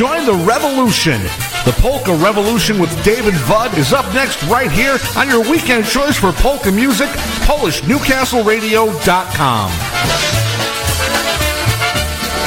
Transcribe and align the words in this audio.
join 0.00 0.24
the 0.24 0.40
revolution. 0.48 1.20
The 1.68 1.76
Polka 1.76 2.16
Revolution 2.24 2.80
with 2.80 2.88
David 3.04 3.34
Vud 3.34 3.76
is 3.76 3.92
up 3.92 4.06
next 4.14 4.42
right 4.44 4.70
here 4.70 4.98
on 5.14 5.28
your 5.28 5.42
weekend 5.42 5.84
choice 5.84 6.16
for 6.16 6.32
polka 6.32 6.72
music, 6.72 7.10
PolishNewcastleRadio.com. 7.44 9.70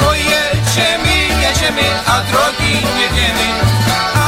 Pojedziemy, 0.02 1.18
jedziemy, 1.44 1.88
a 2.14 2.16
drogi 2.32 2.76
nie 2.98 3.08
wiemy, 3.16 3.50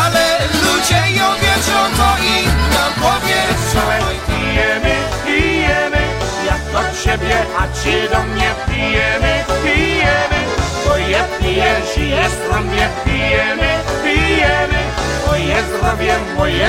ale 0.04 0.26
ludzie 0.64 1.04
ją 1.18 1.28
wiedzą, 1.42 1.78
to 1.98 2.10
i 2.22 2.24
nam 2.74 2.92
powiedzą. 3.02 3.84
Pijemy, 4.28 4.96
pijemy, 5.26 6.04
jak 6.46 6.62
do 6.72 6.82
ciebie, 7.04 7.38
a 7.60 7.62
ci 7.74 7.96
do 8.10 8.20
mnie 8.24 8.50
pijemy, 8.68 9.34
pijemy, 9.64 10.35
je 11.10 11.22
pijenši, 11.40 12.10
je 12.10 12.26
sram 12.30 12.68
je 12.78 12.88
pijene, 13.04 13.72
pijene, 14.04 14.84
moje 15.28 15.58
zdravje, 15.70 16.16
moje. 16.38 16.66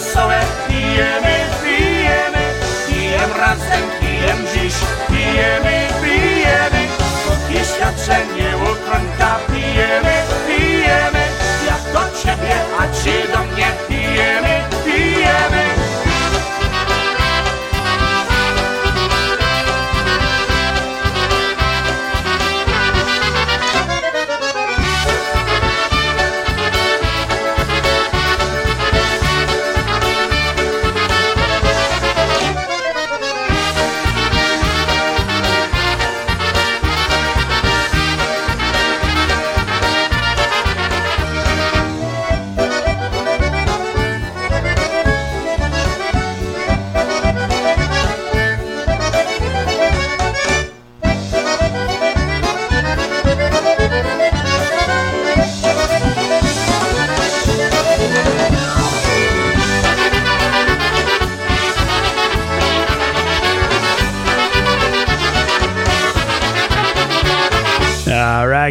Wesołe. 0.00 0.40
Pijemy, 0.68 1.36
pijemy, 1.62 2.44
pijem 2.88 3.32
razem, 3.40 3.84
pijem 4.00 4.38
dziś. 4.52 4.74
Pijemy, 5.08 5.88
pijemy, 6.02 6.82
póki 7.24 7.64
świadczenie 7.64 8.56
ukońka. 8.56 9.38
Pijemy, 9.46 10.14
pijemy, 10.46 11.24
jak 11.66 11.92
do 11.92 12.18
ciebie, 12.18 12.56
a 12.78 12.82
ci 12.94 13.32
do 13.32 13.54
mnie. 13.54 13.89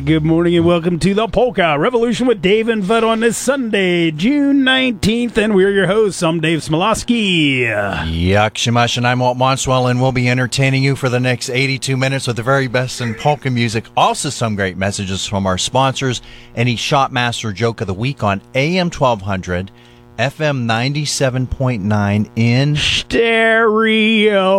Good 0.10 0.26
morning 0.26 0.58
and 0.58 0.66
welcome 0.66 0.98
to 0.98 1.14
the 1.14 1.28
Polka 1.28 1.78
Revolution 1.78 2.26
with 2.26 2.42
Dave 2.42 2.68
and 2.68 2.84
Vud 2.84 3.04
on 3.04 3.20
this 3.20 3.38
Sunday, 3.38 4.10
June 4.10 4.64
19th, 4.64 5.38
and 5.38 5.54
we're 5.54 5.70
your 5.70 5.86
hosts. 5.86 6.24
I'm 6.24 6.40
Dave 6.40 6.62
Smialowski. 6.62 7.60
Yuck, 7.60 8.58
Shamash, 8.58 8.98
and 8.98 9.06
I'm 9.06 9.20
Walt 9.20 9.38
Monstwil, 9.38 9.92
and 9.92 10.02
we'll 10.02 10.12
be 10.12 10.28
entertaining 10.28 10.82
you 10.82 10.96
for 10.96 11.10
the 11.10 11.20
next 11.20 11.52
82 11.52 11.96
minutes 11.96 12.26
with 12.26 12.38
the 12.38 12.42
very 12.42 12.66
best 12.68 13.02
in 13.02 13.14
polka 13.14 13.52
music. 13.52 13.86
Also, 13.96 14.32
some 14.32 14.56
great 14.56 14.78
messages 14.78 15.28
from 15.28 15.46
our 15.46 15.60
sponsors. 15.60 16.24
Any 16.56 16.76
Shotmaster 16.76 17.54
joke 17.54 17.80
of 17.82 17.86
the 17.86 17.94
week 17.94 18.24
on 18.24 18.42
AM 18.56 18.90
1200, 18.90 19.70
FM 20.18 20.66
97.9 20.66 22.32
in 22.36 22.76
Stereo. 22.76 24.54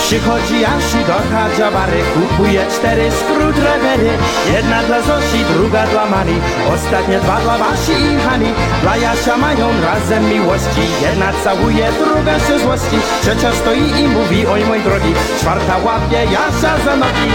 Przychodzi 0.06 0.62
Jasiu 0.62 0.98
do 1.08 1.18
Kadziabary, 1.32 2.04
kupuje 2.14 2.66
cztery 2.72 3.12
screwdrivery 3.12 4.12
Jedna 4.54 4.84
dla 4.84 5.02
Zosi, 5.02 5.46
druga 5.54 5.88
dla 5.88 6.06
Mari 6.06 6.36
Ostatnie 6.74 7.20
dwa 7.20 7.40
dla 7.42 7.58
Wasi 7.58 7.92
i 7.92 8.16
Hani. 8.16 8.54
Dla 8.82 8.98
Jasia 8.98 9.38
mają 9.38 9.68
razem 9.82 10.30
miłości. 10.30 10.86
Jedna 11.02 11.34
całuje, 11.44 11.90
druga 12.04 12.40
się 12.40 12.60
złości. 12.60 12.98
Trzecia 13.22 13.52
stoi 13.54 14.02
i 14.02 14.08
mówi, 14.08 14.48
oj 14.48 14.66
mój 14.66 14.82
drogi 14.82 15.14
Czwarta 15.40 15.78
łapie 15.78 16.24
Jasia 16.32 16.78
za 16.86 16.96
nogi 16.96 17.32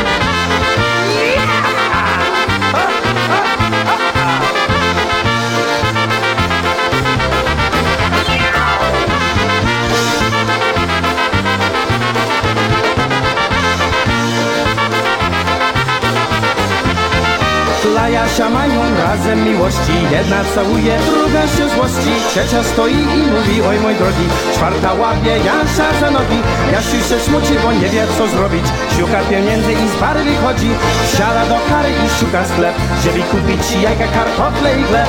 Jasia 18.12 18.50
mają 18.50 18.80
razem 19.04 19.44
miłości. 19.44 19.96
Jedna 20.10 20.44
całuje, 20.54 20.98
druga 21.10 21.42
się 21.42 21.68
złości. 21.74 22.12
Trzecia 22.30 22.64
stoi 22.64 22.94
i 22.94 23.22
mówi, 23.32 23.62
oj 23.62 23.80
mój 23.80 23.94
drogi 23.94 24.26
Czwarta 24.54 24.94
łapie 24.94 25.30
Jasia 25.30 26.00
za 26.00 26.10
nogi. 26.10 26.40
Jasiu 26.72 27.08
się 27.08 27.20
smuci, 27.20 27.54
bo 27.62 27.72
nie 27.72 27.88
wie 27.88 28.06
co 28.18 28.28
zrobić. 28.28 28.66
Szuka 28.98 29.20
pieniędzy 29.30 29.72
i 29.72 29.88
z 29.88 30.00
bary 30.00 30.24
wychodzi 30.24 30.70
Wsiada 31.06 31.46
do 31.46 31.58
kary 31.68 31.90
i 31.90 32.20
szuka 32.20 32.44
sklep. 32.44 32.74
Żeby 33.04 33.22
kupić 33.22 33.82
jajka, 33.82 34.06
kartofle 34.06 34.80
i 34.80 34.82
chleb 34.82 35.08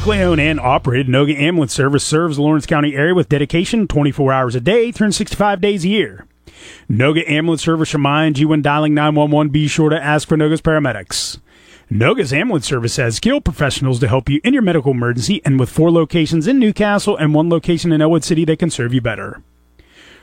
Locally 0.00 0.22
owned 0.22 0.40
and 0.40 0.58
operated, 0.58 1.08
Noga 1.08 1.38
Ambulance 1.38 1.74
Service 1.74 2.02
serves 2.02 2.36
the 2.36 2.42
Lawrence 2.42 2.64
County 2.64 2.96
area 2.96 3.14
with 3.14 3.28
dedication 3.28 3.86
24 3.86 4.32
hours 4.32 4.54
a 4.54 4.60
day, 4.60 4.90
365 4.90 5.60
days 5.60 5.84
a 5.84 5.88
year. 5.88 6.26
Noga 6.88 7.22
Ambulance 7.28 7.62
Service 7.62 7.92
reminds 7.92 8.40
you 8.40 8.48
when 8.48 8.62
dialing 8.62 8.94
911, 8.94 9.52
be 9.52 9.68
sure 9.68 9.90
to 9.90 10.02
ask 10.02 10.26
for 10.26 10.38
Noga's 10.38 10.62
paramedics. 10.62 11.38
Noga's 11.92 12.32
Ambulance 12.32 12.64
Service 12.64 12.96
has 12.96 13.16
skilled 13.16 13.44
professionals 13.44 14.00
to 14.00 14.08
help 14.08 14.30
you 14.30 14.40
in 14.42 14.54
your 14.54 14.62
medical 14.62 14.92
emergency, 14.92 15.42
and 15.44 15.60
with 15.60 15.68
four 15.68 15.90
locations 15.90 16.46
in 16.46 16.58
Newcastle 16.58 17.18
and 17.18 17.34
one 17.34 17.50
location 17.50 17.92
in 17.92 18.00
Ellwood 18.00 18.24
City, 18.24 18.46
they 18.46 18.56
can 18.56 18.70
serve 18.70 18.94
you 18.94 19.02
better. 19.02 19.42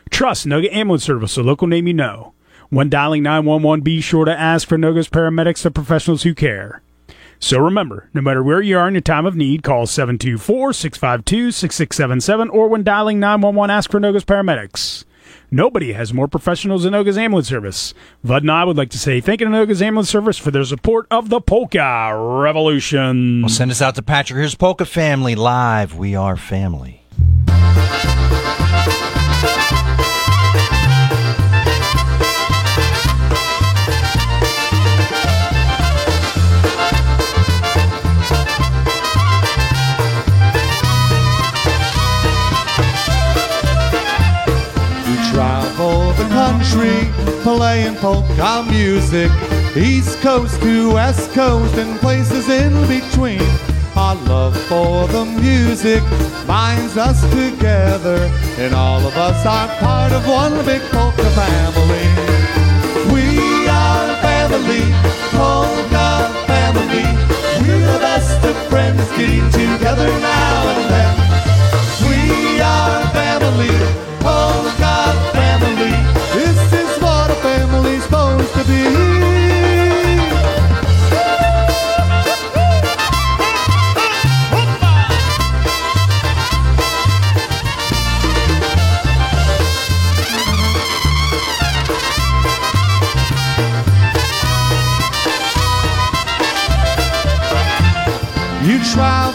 Trust 0.09 0.47
Noga 0.47 0.73
Ambulance 0.73 1.03
Service, 1.03 1.37
a 1.37 1.43
local 1.43 1.67
name 1.67 1.85
you 1.85 1.93
know. 1.93 2.33
When 2.69 2.89
dialing 2.89 3.21
911, 3.21 3.83
be 3.83 4.01
sure 4.01 4.25
to 4.25 4.35
ask 4.35 4.67
for 4.67 4.79
Noga's 4.79 5.07
paramedics, 5.07 5.61
the 5.61 5.69
professionals 5.69 6.23
who 6.23 6.33
care. 6.33 6.81
So 7.39 7.59
remember, 7.59 8.09
no 8.13 8.21
matter 8.21 8.41
where 8.43 8.61
you 8.61 8.77
are 8.77 8.87
in 8.87 8.93
your 8.95 9.01
time 9.01 9.25
of 9.25 9.35
need, 9.35 9.63
call 9.63 9.85
724 9.85 10.73
652 10.73 11.51
6677 11.51 12.49
or 12.49 12.67
when 12.67 12.83
dialing 12.83 13.19
911, 13.19 13.69
ask 13.69 13.91
for 13.91 13.99
Noga's 13.99 14.25
paramedics. 14.25 15.05
Nobody 15.49 15.93
has 15.93 16.13
more 16.13 16.27
professionals 16.27 16.83
than 16.83 16.91
Noga's 16.91 17.17
Ambulance 17.17 17.47
Service. 17.47 17.93
Vud 18.23 18.43
and 18.43 18.51
I 18.51 18.65
would 18.65 18.75
like 18.75 18.89
to 18.89 18.99
say 18.99 19.21
thank 19.21 19.39
you 19.39 19.45
to 19.45 19.51
Noga's 19.51 19.81
Ambulance 19.81 20.09
Service 20.09 20.37
for 20.37 20.51
their 20.51 20.65
support 20.65 21.07
of 21.09 21.29
the 21.29 21.39
Polka 21.39 22.11
Revolution. 22.43 23.43
Well, 23.43 23.49
send 23.49 23.71
us 23.71 23.81
out 23.81 23.95
to 23.95 24.01
Patrick. 24.01 24.37
Here's 24.39 24.55
Polka 24.55 24.85
Family 24.85 25.35
Live. 25.35 25.95
We 25.95 26.15
are 26.15 26.35
family. 26.35 27.03
Playing 46.77 47.95
polka 47.95 48.63
music, 48.69 49.31
East 49.75 50.19
Coast 50.19 50.61
to 50.61 50.93
West 50.93 51.31
Coast 51.31 51.75
and 51.75 51.99
places 51.99 52.49
in 52.49 52.73
between. 52.87 53.41
Our 53.95 54.15
love 54.27 54.55
for 54.69 55.07
the 55.07 55.25
music 55.25 56.03
binds 56.45 56.95
us 56.97 57.19
together, 57.31 58.17
and 58.59 58.75
all 58.75 58.99
of 58.99 59.15
us 59.17 59.43
are 59.45 59.67
part 59.79 60.11
of 60.11 60.27
one 60.27 60.53
big 60.65 60.81
polka 60.91 61.29
family. 61.31 62.07
We 63.11 63.67
are 63.67 64.07
family, 64.21 64.85
polka 65.33 66.29
family. 66.45 67.07
We're 67.61 67.91
the 67.93 67.99
best 67.99 68.43
of 68.45 68.55
friends, 68.69 69.01
getting 69.17 69.49
together 69.49 70.09
now 70.19 70.67
and 70.73 70.83
then. 70.93 71.13
We 72.07 72.61
are 72.61 73.01
family, 73.17 74.06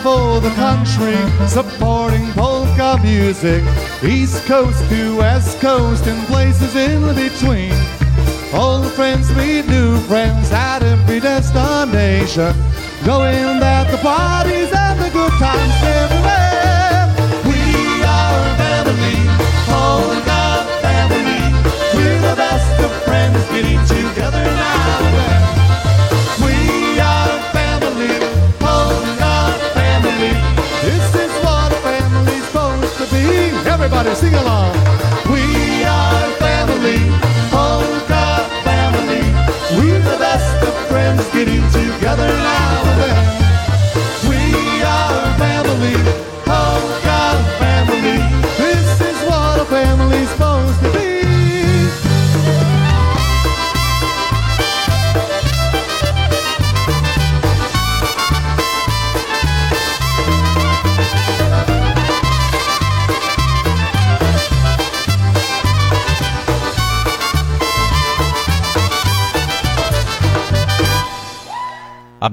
travel 0.03 0.41
the 0.41 0.51
country 0.51 1.15
supporting 1.47 2.27
polka 2.33 2.99
music, 3.03 3.63
East 4.03 4.45
Coast 4.47 4.89
to 4.89 5.17
West 5.17 5.61
Coast 5.61 6.07
and 6.07 6.27
places 6.27 6.75
in 6.75 7.15
between. 7.15 7.73
Old 8.53 8.91
friends 8.93 9.31
meet 9.37 9.67
new 9.69 9.97
friends 10.01 10.51
at 10.51 10.83
every 10.83 11.21
destination, 11.21 12.53
going 13.05 13.61
that 13.61 13.91
the 13.91 13.99
parties 13.99 14.73
and 14.75 14.99
the 15.01 15.11
good 15.11 15.33
times 15.39 15.82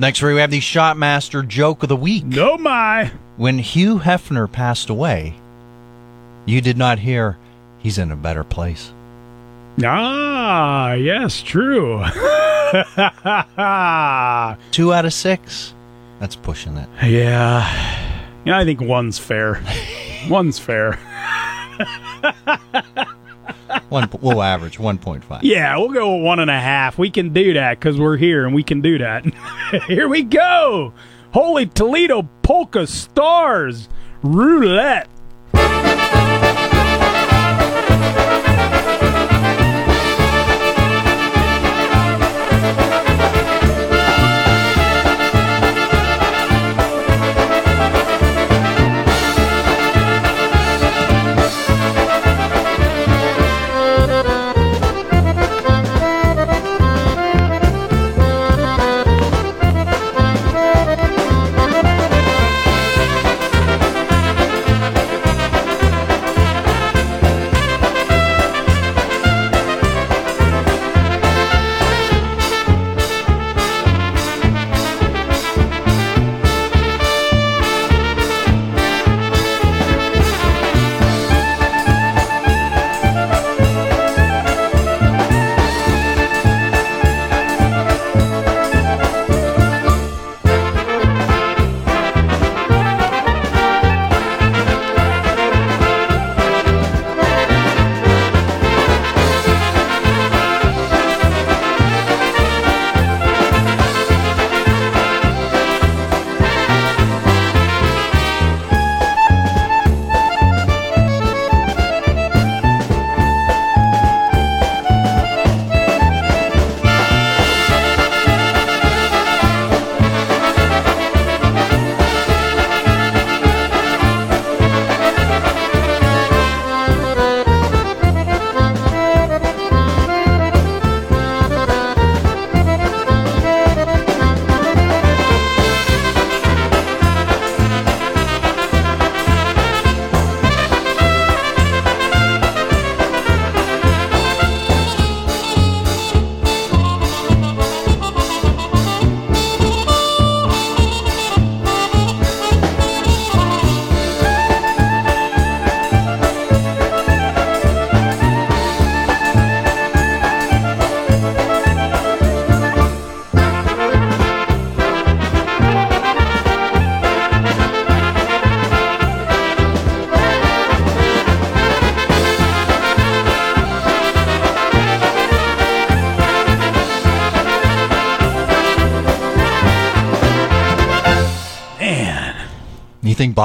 Next, 0.09 0.23
we 0.23 0.39
have 0.39 0.49
the 0.49 0.59
Shotmaster 0.59 1.47
joke 1.47 1.83
of 1.83 1.89
the 1.89 1.95
week. 1.95 2.25
No, 2.25 2.57
my. 2.57 3.11
When 3.37 3.59
Hugh 3.59 3.99
Hefner 3.99 4.51
passed 4.51 4.89
away, 4.89 5.35
you 6.47 6.61
did 6.61 6.79
not 6.79 6.97
hear 6.97 7.37
he's 7.77 7.99
in 7.99 8.11
a 8.11 8.15
better 8.15 8.43
place. 8.43 8.91
Ah, 9.83 10.93
yes, 10.93 11.43
true. 11.43 11.99
Two 14.71 14.93
out 14.95 15.05
of 15.05 15.13
six. 15.13 15.75
That's 16.19 16.35
pushing 16.35 16.75
it. 16.77 16.89
yeah. 17.03 18.33
Yeah, 18.45 18.57
I 18.57 18.65
think 18.65 18.81
one's 18.81 19.19
fair. 19.19 19.63
one's 20.27 20.57
fair. 20.57 20.97
One, 23.89 24.09
we'll 24.21 24.41
average 24.41 24.77
1.5. 24.77 25.39
Yeah, 25.43 25.77
we'll 25.77 25.89
go 25.89 26.15
with 26.15 26.23
one 26.23 26.39
and 26.39 26.51
a 26.51 26.59
half. 26.59 26.97
We 26.97 27.09
can 27.09 27.33
do 27.33 27.53
that 27.53 27.79
because 27.79 27.99
we're 27.99 28.17
here 28.17 28.45
and 28.45 28.53
we 28.53 28.63
can 28.63 28.81
do 28.81 28.97
that. 28.99 29.25
here 29.87 30.07
we 30.07 30.23
go. 30.23 30.93
Holy 31.33 31.65
Toledo 31.65 32.23
Polka 32.41 32.87
Stars 32.87 33.89
Roulette. 34.21 35.09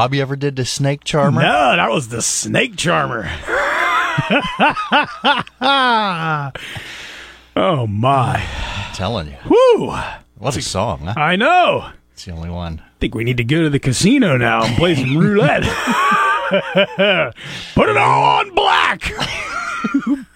Bobby 0.05 0.21
ever 0.21 0.37
did 0.37 0.57
the 0.57 0.67
snake 0.67 1.03
charmer? 1.03 1.41
No, 1.41 1.77
that 1.77 1.91
was 1.91 2.09
the 2.09 2.21
snake 2.21 2.77
charmer. 2.77 3.23
oh 7.57 7.87
my. 7.87 8.37
I'm 8.37 8.95
telling 8.95 9.29
you. 9.29 9.37
Woo! 9.49 9.97
What 10.37 10.59
a 10.59 10.61
song, 10.61 11.07
huh? 11.07 11.15
I 11.17 11.37
know. 11.37 11.89
It's 12.13 12.27
the 12.27 12.33
only 12.33 12.51
one. 12.51 12.83
I 12.85 12.89
think 13.01 13.15
we 13.15 13.25
need 13.25 13.39
to 13.39 13.45
go 13.45 13.63
to 13.63 13.71
the 13.71 13.79
casino 13.79 14.37
now 14.37 14.63
and 14.63 14.77
play 14.77 14.95
some 14.95 15.17
roulette. 15.17 15.63
Put 17.75 17.89
it 17.89 17.97
all 17.97 18.25
on 18.25 18.55
black. 18.55 19.01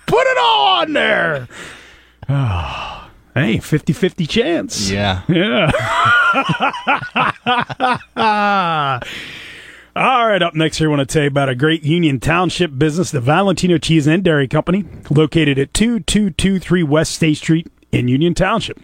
Put 0.06 0.26
it 0.26 0.38
all 0.38 0.78
on 0.78 0.94
there. 0.94 1.46
Oh, 2.26 3.10
hey, 3.34 3.58
50 3.58 3.92
50 3.92 4.26
chance. 4.26 4.90
Yeah. 4.90 5.24
Yeah. 5.28 5.70
All 9.98 10.28
right, 10.28 10.40
up 10.40 10.54
next 10.54 10.78
here, 10.78 10.86
I 10.86 10.94
want 10.94 11.08
to 11.08 11.12
tell 11.12 11.22
you 11.22 11.28
about 11.28 11.48
a 11.48 11.56
great 11.56 11.82
Union 11.82 12.20
Township 12.20 12.78
business, 12.78 13.10
the 13.10 13.20
Valentino 13.20 13.78
Cheese 13.78 14.06
and 14.06 14.22
Dairy 14.22 14.46
Company, 14.46 14.84
located 15.10 15.58
at 15.58 15.74
2223 15.74 16.84
West 16.84 17.16
State 17.16 17.38
Street 17.38 17.66
in 17.90 18.06
Union 18.06 18.32
Township. 18.32 18.78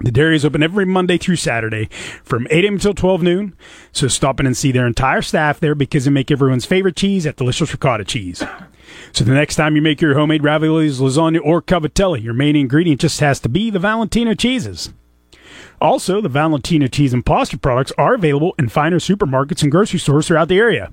The 0.00 0.10
dairy 0.10 0.34
is 0.34 0.46
open 0.46 0.62
every 0.62 0.86
Monday 0.86 1.18
through 1.18 1.36
Saturday 1.36 1.90
from 2.24 2.46
8 2.50 2.64
a.m. 2.64 2.72
until 2.72 2.94
12 2.94 3.22
noon. 3.22 3.54
So 3.92 4.08
stop 4.08 4.40
in 4.40 4.46
and 4.46 4.56
see 4.56 4.72
their 4.72 4.86
entire 4.86 5.20
staff 5.20 5.60
there 5.60 5.74
because 5.74 6.06
they 6.06 6.10
make 6.10 6.30
everyone's 6.30 6.64
favorite 6.64 6.96
cheese, 6.96 7.24
that 7.24 7.36
delicious 7.36 7.72
ricotta 7.72 8.06
cheese. 8.06 8.42
So 9.12 9.24
the 9.24 9.34
next 9.34 9.56
time 9.56 9.76
you 9.76 9.82
make 9.82 10.00
your 10.00 10.14
homemade 10.14 10.40
raviolis, 10.40 11.00
lasagna, 11.00 11.40
or 11.44 11.60
cavatelli, 11.60 12.24
your 12.24 12.32
main 12.32 12.56
ingredient 12.56 13.02
just 13.02 13.20
has 13.20 13.40
to 13.40 13.50
be 13.50 13.68
the 13.68 13.78
Valentino 13.78 14.32
cheeses. 14.32 14.90
Also, 15.80 16.20
the 16.20 16.28
Valentino 16.28 16.86
cheese 16.86 17.12
and 17.12 17.24
pasta 17.24 17.58
products 17.58 17.92
are 17.98 18.14
available 18.14 18.54
in 18.58 18.68
finer 18.68 18.98
supermarkets 18.98 19.62
and 19.62 19.70
grocery 19.70 19.98
stores 19.98 20.28
throughout 20.28 20.48
the 20.48 20.58
area. 20.58 20.90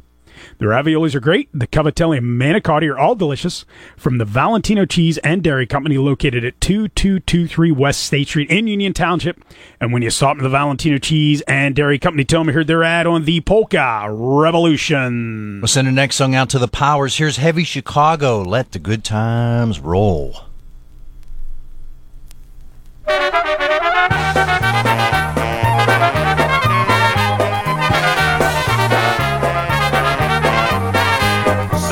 The 0.58 0.66
raviolis 0.66 1.16
are 1.16 1.20
great. 1.20 1.50
The 1.54 1.68
cavatelli 1.68 2.18
and 2.18 2.40
manicotti 2.40 2.90
are 2.90 2.98
all 2.98 3.16
delicious. 3.16 3.66
From 3.98 4.18
the 4.18 4.26
Valentino 4.26 4.86
Cheese 4.86 5.18
and 5.20 5.44
Dairy 5.44 5.66
Company, 5.66 5.98
located 5.98 6.46
at 6.46 6.60
2223 6.62 7.72
West 7.72 8.04
State 8.04 8.28
Street 8.28 8.50
in 8.50 8.68
Union 8.68 8.94
Township. 8.94 9.44
And 9.80 9.92
when 9.94 10.02
you 10.02 10.10
stop 10.10 10.38
at 10.38 10.44
the 10.44 10.50
Valentino 10.50 10.98
Cheese 10.98 11.42
and 11.42 11.76
Dairy 11.76 12.00
Company, 12.00 12.24
tell 12.24 12.42
them 12.42 12.48
you 12.50 12.54
heard 12.54 12.68
their 12.68 12.84
ad 12.84 13.08
on 13.08 13.26
the 13.26 13.42
Polka 13.42 14.08
Revolution. 14.10 15.60
We'll 15.62 15.68
send 15.68 15.88
the 15.88 15.92
next 15.92 16.16
song 16.16 16.36
out 16.36 16.50
to 16.52 16.60
the 16.60 16.68
powers. 16.68 17.18
Here's 17.18 17.38
Heavy 17.38 17.64
Chicago. 17.64 18.42
Let 18.42 18.72
the 18.72 18.80
good 18.80 19.04
times 19.04 19.80
roll. 19.80 20.46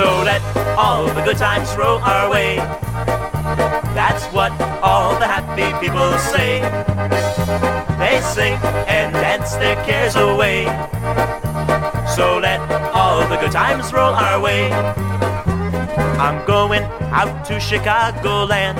So 0.01 0.24
let 0.24 0.41
all 0.79 1.05
the 1.05 1.22
good 1.22 1.38
times 1.38 1.75
roll 1.77 2.00
our 2.00 2.27
way. 2.27 2.55
That's 3.93 4.25
what 4.34 4.51
all 4.81 5.13
the 5.20 5.27
happy 5.27 5.70
people 5.77 6.17
say. 6.17 6.60
They 8.01 8.20
sing 8.22 8.58
and 8.88 9.13
dance 9.13 9.53
their 9.58 9.75
cares 9.86 10.15
away. 10.15 10.65
So 12.15 12.39
let 12.39 12.60
all 12.96 13.27
the 13.29 13.38
good 13.38 13.51
times 13.51 13.93
roll 13.93 14.15
our 14.15 14.41
way. 14.41 14.72
I'm 16.17 16.43
going 16.48 16.81
out 17.13 17.46
to 17.46 17.60
Chicago 17.60 18.48
Chicagoland. 18.48 18.77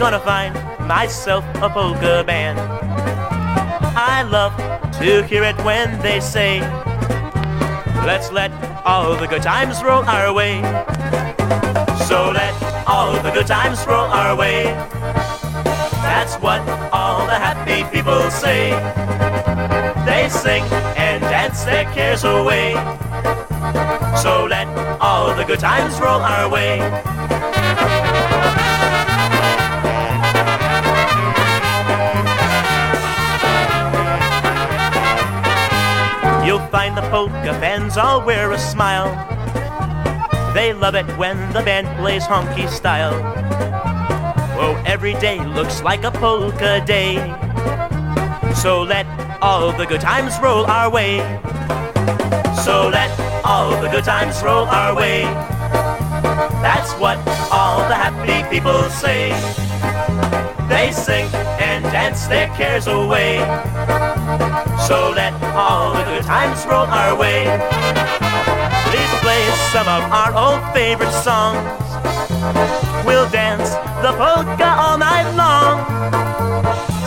Gonna 0.00 0.18
find 0.18 0.54
myself 0.88 1.44
a 1.62 1.70
polka 1.70 2.24
band. 2.26 2.58
I 3.94 4.22
love 4.22 4.56
to 4.98 5.22
hear 5.22 5.44
it 5.44 5.56
when 5.58 6.00
they 6.02 6.18
say, 6.18 6.58
Let's 8.04 8.32
let 8.32 8.50
all 8.88 9.14
the 9.16 9.26
good 9.26 9.42
times 9.42 9.82
roll 9.84 10.02
our 10.04 10.32
way. 10.32 10.62
So 12.08 12.30
let 12.30 12.54
all 12.86 13.12
the 13.20 13.30
good 13.30 13.46
times 13.46 13.86
roll 13.86 14.08
our 14.20 14.34
way. 14.34 14.64
That's 16.08 16.36
what 16.36 16.66
all 16.90 17.26
the 17.26 17.34
happy 17.34 17.84
people 17.94 18.30
say. 18.30 18.70
They 20.06 20.30
sing 20.30 20.64
and 20.96 21.20
dance 21.20 21.64
their 21.64 21.84
cares 21.92 22.24
away. 22.24 22.72
So 24.22 24.46
let 24.46 24.66
all 25.02 25.36
the 25.36 25.44
good 25.44 25.60
times 25.60 26.00
roll 26.00 26.22
our 26.22 26.48
way. 26.48 26.80
You'll 36.48 36.66
find 36.68 36.96
the 36.96 37.02
polka 37.10 37.52
fans 37.60 37.98
all 37.98 38.24
wear 38.24 38.52
a 38.52 38.58
smile. 38.58 39.12
They 40.54 40.72
love 40.72 40.94
it 40.94 41.04
when 41.18 41.36
the 41.52 41.60
band 41.60 41.86
plays 41.98 42.24
honky 42.24 42.66
style. 42.70 43.12
Oh, 44.58 44.82
every 44.86 45.12
day 45.12 45.44
looks 45.44 45.82
like 45.82 46.04
a 46.04 46.10
polka 46.10 46.82
day. 46.86 47.16
So 48.54 48.80
let 48.80 49.04
all 49.42 49.72
the 49.72 49.84
good 49.84 50.00
times 50.00 50.38
roll 50.42 50.64
our 50.64 50.90
way. 50.90 51.18
So 52.64 52.88
let 52.88 53.12
all 53.44 53.78
the 53.82 53.90
good 53.90 54.04
times 54.04 54.42
roll 54.42 54.64
our 54.64 54.94
way. 54.94 55.24
That's 56.64 56.94
what 56.94 57.18
all 57.52 57.80
the 57.90 57.94
happy 57.94 58.48
people 58.48 58.84
say. 58.88 59.32
They 60.66 60.92
sing 60.92 61.26
and 61.60 61.84
dance 61.84 62.26
their 62.26 62.48
cares 62.56 62.86
away. 62.86 63.36
So 64.88 65.10
let 65.10 65.34
all 65.52 65.92
the 65.92 66.02
good 66.04 66.22
times 66.22 66.64
roll 66.64 66.86
our 66.86 67.14
way. 67.14 67.44
Please 68.88 69.12
play 69.20 69.44
some 69.68 69.86
of 69.86 70.00
our 70.10 70.32
old 70.32 70.64
favorite 70.72 71.12
songs. 71.12 71.60
We'll 73.04 73.28
dance 73.28 73.68
the 74.00 74.16
polka 74.16 74.64
all 74.64 74.96
night 74.96 75.28
long. 75.36 75.84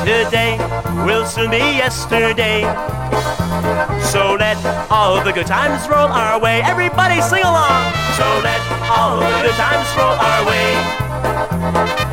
Today 0.06 0.62
will 1.08 1.26
soon 1.26 1.50
be 1.50 1.58
yesterday. 1.58 2.62
So 4.14 4.38
let 4.38 4.62
all 4.92 5.24
the 5.24 5.34
good 5.34 5.48
times 5.48 5.82
roll 5.90 6.08
our 6.08 6.40
way. 6.40 6.62
Everybody 6.62 7.20
sing 7.20 7.42
along. 7.42 7.82
So 8.14 8.28
let 8.46 8.62
all 8.94 9.18
the 9.18 9.42
good 9.42 9.58
times 9.58 9.90
roll 9.98 10.14
our 10.22 10.46
way. 10.46 11.02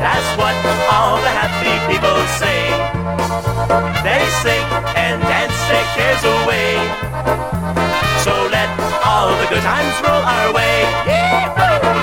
That's 0.01 0.29
what 0.33 0.55
all 0.89 1.21
the 1.21 1.29
happy 1.29 1.77
people 1.93 2.17
say. 2.41 2.57
They 4.01 4.25
sing 4.41 4.65
and 4.95 5.21
dance 5.21 5.48
cares 5.95 6.23
away. 6.23 6.75
So 8.23 8.33
let 8.49 8.69
all 9.05 9.29
the 9.37 9.47
good 9.49 9.61
times 9.61 9.95
roll 10.01 10.23
our 10.23 10.53
way. 10.53 10.81
Yee-hoo! 11.05 11.98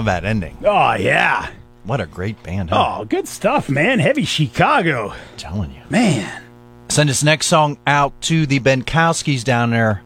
Love 0.00 0.06
that 0.06 0.24
ending. 0.24 0.56
Oh, 0.64 0.94
yeah. 0.94 1.50
What 1.84 2.00
a 2.00 2.06
great 2.06 2.42
band. 2.42 2.70
Huh? 2.70 3.00
Oh, 3.00 3.04
good 3.04 3.28
stuff, 3.28 3.68
man. 3.68 3.98
Heavy 3.98 4.24
Chicago. 4.24 5.10
I'm 5.10 5.36
telling 5.36 5.70
you. 5.72 5.82
Man. 5.90 6.42
Send 6.88 7.10
this 7.10 7.22
next 7.22 7.48
song 7.48 7.76
out 7.86 8.18
to 8.22 8.46
the 8.46 8.60
Benkowskis 8.60 9.44
down 9.44 9.72
there 9.72 10.00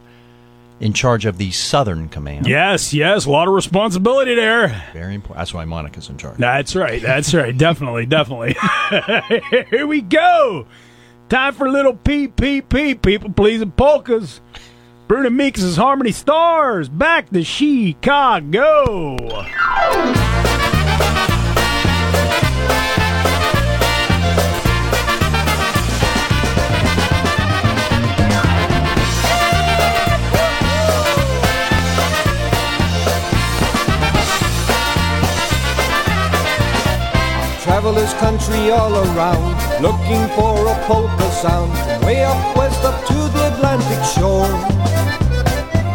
in 0.80 0.94
charge 0.94 1.26
of 1.26 1.38
the 1.38 1.52
Southern 1.52 2.08
Command. 2.08 2.48
Yes, 2.48 2.92
yes. 2.92 3.26
A 3.26 3.30
lot 3.30 3.46
of 3.46 3.54
responsibility 3.54 4.34
there. 4.34 4.82
Very 4.92 5.14
important. 5.14 5.38
That's 5.38 5.54
why 5.54 5.64
Monica's 5.64 6.08
in 6.08 6.18
charge. 6.18 6.38
That's 6.38 6.74
right. 6.74 7.00
That's 7.00 7.32
right. 7.32 7.56
definitely, 7.56 8.06
definitely. 8.06 8.56
Here 9.70 9.86
we 9.86 10.00
go. 10.00 10.66
Time 11.28 11.54
for 11.54 11.68
a 11.68 11.70
little 11.70 11.94
PPP. 11.94 13.00
People 13.00 13.32
pleasing 13.32 13.70
polkas. 13.70 14.40
Bruno 15.06 15.28
Meeks' 15.28 15.76
Harmony 15.76 16.12
Stars. 16.12 16.88
Back 16.88 17.28
to 17.30 17.44
Chicago. 17.44 19.16
travel 37.62 37.92
this 37.92 38.14
country 38.14 38.70
all 38.70 38.94
around, 38.94 39.82
looking 39.82 40.26
for 40.36 40.66
a 40.68 40.74
polka 40.86 41.30
sound, 41.32 41.72
way 42.04 42.22
up 42.24 42.56
west 42.56 42.82
up 42.84 43.04
to 43.06 43.14
the 43.14 43.54
Atlantic 43.54 44.04
shore. 44.04 44.73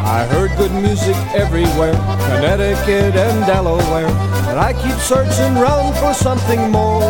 I 0.09 0.25
heard 0.25 0.49
good 0.57 0.71
music 0.71 1.15
everywhere, 1.35 1.93
Connecticut 2.33 3.15
and 3.15 3.45
Delaware, 3.45 4.07
and 4.49 4.57
I 4.59 4.73
keep 4.73 4.97
searching 4.97 5.53
round 5.53 5.95
for 5.97 6.15
something 6.15 6.71
more. 6.71 7.05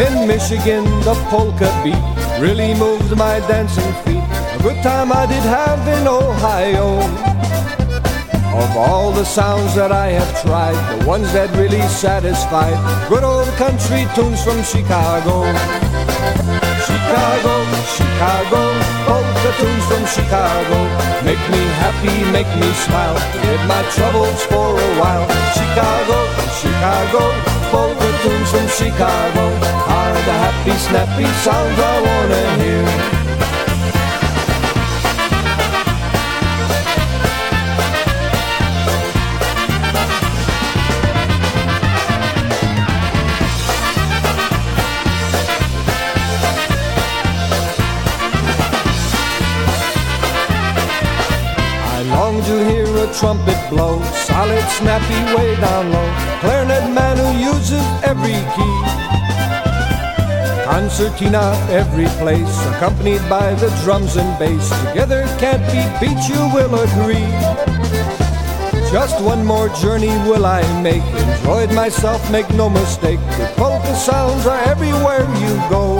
In 0.00 0.26
Michigan, 0.26 0.84
the 1.04 1.12
polka 1.28 1.68
beat 1.84 2.00
really 2.40 2.72
moved 2.72 3.14
my 3.18 3.38
dancing 3.40 3.92
feet. 4.02 4.24
A 4.24 4.58
good 4.62 4.82
time 4.82 5.12
I 5.12 5.26
did 5.26 5.42
have 5.42 5.86
in 5.86 6.08
Ohio. 6.08 6.96
Of 8.56 8.74
all 8.74 9.12
the 9.12 9.24
sounds 9.24 9.74
that 9.74 9.92
I 9.92 10.08
have 10.08 10.32
tried, 10.40 11.00
the 11.00 11.06
ones 11.06 11.34
that 11.34 11.54
really 11.54 11.82
satisfied, 11.82 12.76
good 13.10 13.24
old 13.24 13.48
country 13.60 14.06
tunes 14.14 14.42
from 14.42 14.62
Chicago. 14.62 15.44
Chicago, 16.88 17.54
Chicago, 17.92 18.81
polka 19.06 19.50
tunes 19.58 19.84
from 19.88 20.04
Chicago. 20.06 20.78
Make 21.24 21.42
me 21.54 21.62
happy, 21.82 22.16
make 22.30 22.50
me 22.60 22.68
smile, 22.84 23.16
forget 23.32 23.60
my 23.66 23.82
troubles 23.94 24.42
for 24.50 24.76
a 24.76 24.90
while. 25.00 25.26
Chicago, 25.56 26.18
Chicago, 26.60 27.22
polka 27.70 28.10
tunes 28.22 28.50
from 28.50 28.66
Chicago 28.68 29.44
are 29.88 30.18
the 30.28 30.36
happy, 30.44 30.74
snappy 30.86 31.28
sounds 31.44 31.78
I 31.78 31.94
wanna 32.06 32.42
hear. 32.62 33.21
Trumpet 53.12 53.58
blow, 53.70 54.02
solid, 54.26 54.64
snappy, 54.78 55.20
way 55.36 55.54
down 55.56 55.92
low. 55.92 56.08
Clarinet 56.40 56.92
man 56.94 57.16
who 57.16 57.30
uses 57.44 57.84
every 58.02 58.38
key. 58.54 58.76
Concertina 60.64 61.54
every 61.70 62.06
place, 62.20 62.66
accompanied 62.74 63.20
by 63.28 63.54
the 63.54 63.68
drums 63.84 64.16
and 64.16 64.38
bass. 64.38 64.68
Together 64.88 65.24
can't 65.38 65.64
be 65.70 65.82
beat, 66.00 66.20
you 66.28 66.40
will 66.54 66.74
agree. 66.74 67.28
Just 68.90 69.22
one 69.22 69.44
more 69.44 69.68
journey 69.80 70.14
will 70.28 70.46
I 70.46 70.62
make. 70.82 71.04
Enjoyed 71.38 71.72
myself, 71.72 72.20
make 72.30 72.48
no 72.54 72.68
mistake. 72.68 73.20
The 73.38 73.52
polka 73.56 73.94
sounds 73.94 74.46
are 74.46 74.60
everywhere 74.60 75.22
you 75.40 75.54
go. 75.68 75.96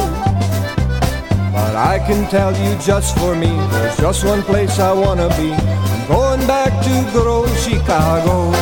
But 1.53 1.77
I 1.77 1.98
can 2.07 2.29
tell 2.31 2.53
you 2.57 2.77
just 2.79 3.18
for 3.18 3.35
me, 3.35 3.48
there's 3.70 3.96
just 3.98 4.25
one 4.25 4.42
place 4.42 4.79
I 4.79 4.92
wanna 4.92 5.29
be. 5.37 5.82
Going 6.12 6.46
back 6.46 6.72
to 6.85 6.92
good 7.12 7.27
old 7.27 7.48
Chicago. 7.57 8.53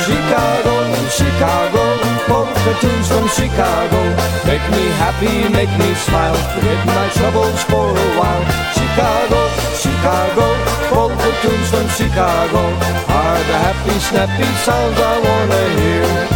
Chicago, 0.00 0.74
Chicago, 1.12 1.84
polka 2.24 2.72
tunes 2.80 3.06
from 3.12 3.28
Chicago. 3.28 4.00
Make 4.48 4.64
me 4.72 4.84
happy, 4.96 5.52
make 5.52 5.68
me 5.76 5.92
smile, 5.92 6.34
forget 6.54 6.80
my 6.86 7.06
troubles 7.18 7.62
for 7.64 7.84
a 7.84 8.08
while. 8.16 8.44
Chicago, 8.72 9.40
Chicago, 9.76 10.46
polka 10.88 11.30
tunes 11.42 11.68
from 11.68 11.86
Chicago 12.00 12.62
are 13.20 13.40
the 13.50 13.58
happy, 13.66 13.96
snappy 14.00 14.48
sounds 14.64 14.98
I 14.98 15.14
wanna 15.28 15.64
hear. 15.80 16.32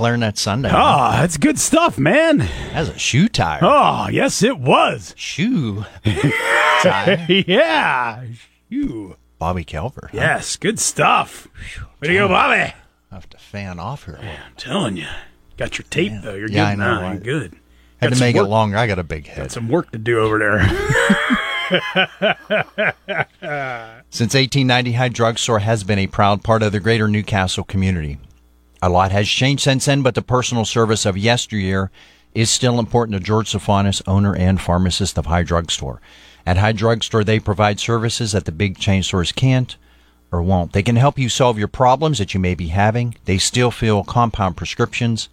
Clarinet 0.00 0.38
Sunday. 0.38 0.70
Ah, 0.72 1.18
that's 1.20 1.36
good 1.36 1.58
stuff, 1.58 1.98
man. 1.98 2.38
That's 2.72 2.88
a 2.88 2.98
shoe 2.98 3.28
tire. 3.28 3.58
Oh, 3.60 4.08
yes, 4.10 4.42
it 4.42 4.58
was. 4.58 5.12
Shoe 5.14 5.84
tire. 6.82 7.26
yeah. 7.28 8.24
You. 8.70 9.16
Bobby 9.38 9.62
Kelver. 9.62 10.04
huh? 10.04 10.08
Yes, 10.14 10.56
good 10.56 10.78
stuff. 10.80 11.48
Way 12.00 12.08
to 12.08 12.14
go, 12.14 12.28
Bobby. 12.28 12.62
I 12.62 12.74
have 13.14 13.28
to 13.28 13.36
fan 13.36 13.78
off 13.78 14.06
here. 14.06 14.14
little. 14.14 14.30
I'm 14.30 14.54
telling 14.56 14.96
you. 14.96 15.06
Got 15.58 15.76
your 15.76 15.84
tape, 15.90 16.12
though. 16.22 16.34
You're 16.34 16.48
Yeah, 16.48 16.68
I 16.68 16.74
know, 16.76 17.02
right. 17.02 17.22
Good. 17.22 17.56
Had 17.98 18.08
Got 18.08 18.16
to 18.16 18.20
make 18.22 18.36
work- 18.36 18.46
it 18.46 18.48
longer. 18.48 18.78
I 18.78 18.86
got 18.86 18.98
a 18.98 19.04
big 19.04 19.26
head. 19.26 19.36
Got 19.36 19.52
some 19.52 19.68
work 19.68 19.92
to 19.92 19.98
do 19.98 20.18
over 20.20 20.38
there. 20.38 20.60
Since 24.08 24.34
1890, 24.34 24.92
High 24.92 25.10
Drugstore 25.10 25.58
has 25.58 25.84
been 25.84 25.98
a 25.98 26.06
proud 26.06 26.42
part 26.42 26.62
of 26.62 26.72
the 26.72 26.80
greater 26.80 27.06
Newcastle 27.06 27.64
community. 27.64 28.18
A 28.82 28.88
lot 28.88 29.12
has 29.12 29.28
changed 29.28 29.62
since 29.62 29.84
then, 29.84 30.02
but 30.02 30.14
the 30.14 30.22
personal 30.22 30.64
service 30.64 31.04
of 31.04 31.18
yesteryear 31.18 31.90
is 32.34 32.48
still 32.48 32.78
important 32.78 33.18
to 33.18 33.24
George 33.24 33.50
Sophonis, 33.52 34.00
owner 34.06 34.34
and 34.34 34.60
pharmacist 34.60 35.18
of 35.18 35.26
High 35.26 35.42
Drugstore. 35.42 36.00
At 36.46 36.56
High 36.56 36.72
Drugstore, 36.72 37.22
they 37.22 37.40
provide 37.40 37.78
services 37.78 38.32
that 38.32 38.46
the 38.46 38.52
big 38.52 38.78
chain 38.78 39.02
stores 39.02 39.32
can't 39.32 39.76
or 40.32 40.42
won't. 40.42 40.72
They 40.72 40.82
can 40.82 40.96
help 40.96 41.18
you 41.18 41.28
solve 41.28 41.58
your 41.58 41.68
problems 41.68 42.18
that 42.18 42.32
you 42.32 42.40
may 42.40 42.54
be 42.54 42.68
having. 42.68 43.16
They 43.26 43.36
still 43.36 43.70
fill 43.70 44.04
compound 44.04 44.56
prescriptions, 44.56 45.28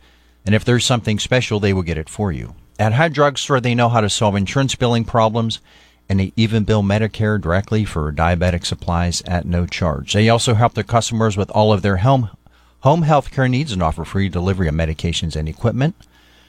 and 0.45 0.53
if 0.53 0.65
there's 0.65 0.85
something 0.85 1.17
special, 1.17 1.59
they 1.59 1.71
will 1.71 1.83
get 1.83 1.97
it 1.97 2.09
for 2.09 2.33
you. 2.33 2.55
At 2.77 2.93
High 2.93 3.09
Drugstore, 3.09 3.61
they 3.61 3.75
know 3.75 3.89
how 3.89 4.01
to 4.01 4.09
solve 4.09 4.35
insurance 4.35 4.75
billing 4.75 5.05
problems, 5.05 5.61
and 6.09 6.19
they 6.19 6.33
even 6.35 6.63
bill 6.63 6.83
Medicare 6.83 7.39
directly 7.39 7.85
for 7.85 8.11
diabetic 8.11 8.65
supplies 8.65 9.21
at 9.21 9.45
no 9.45 9.65
charge. 9.65 10.13
They 10.13 10.29
also 10.29 10.53
help 10.53 10.73
their 10.73 10.83
customers 10.83 11.37
with 11.37 11.49
all 11.51 11.71
of 11.71 11.81
their 11.81 11.97
home 11.97 12.29
home 12.81 13.01
health 13.03 13.31
care 13.31 13.47
needs 13.47 13.71
and 13.71 13.81
offer 13.81 14.05
free 14.05 14.29
delivery 14.29 14.67
of 14.67 14.75
medications 14.75 15.35
and 15.35 15.47
equipment. 15.49 15.95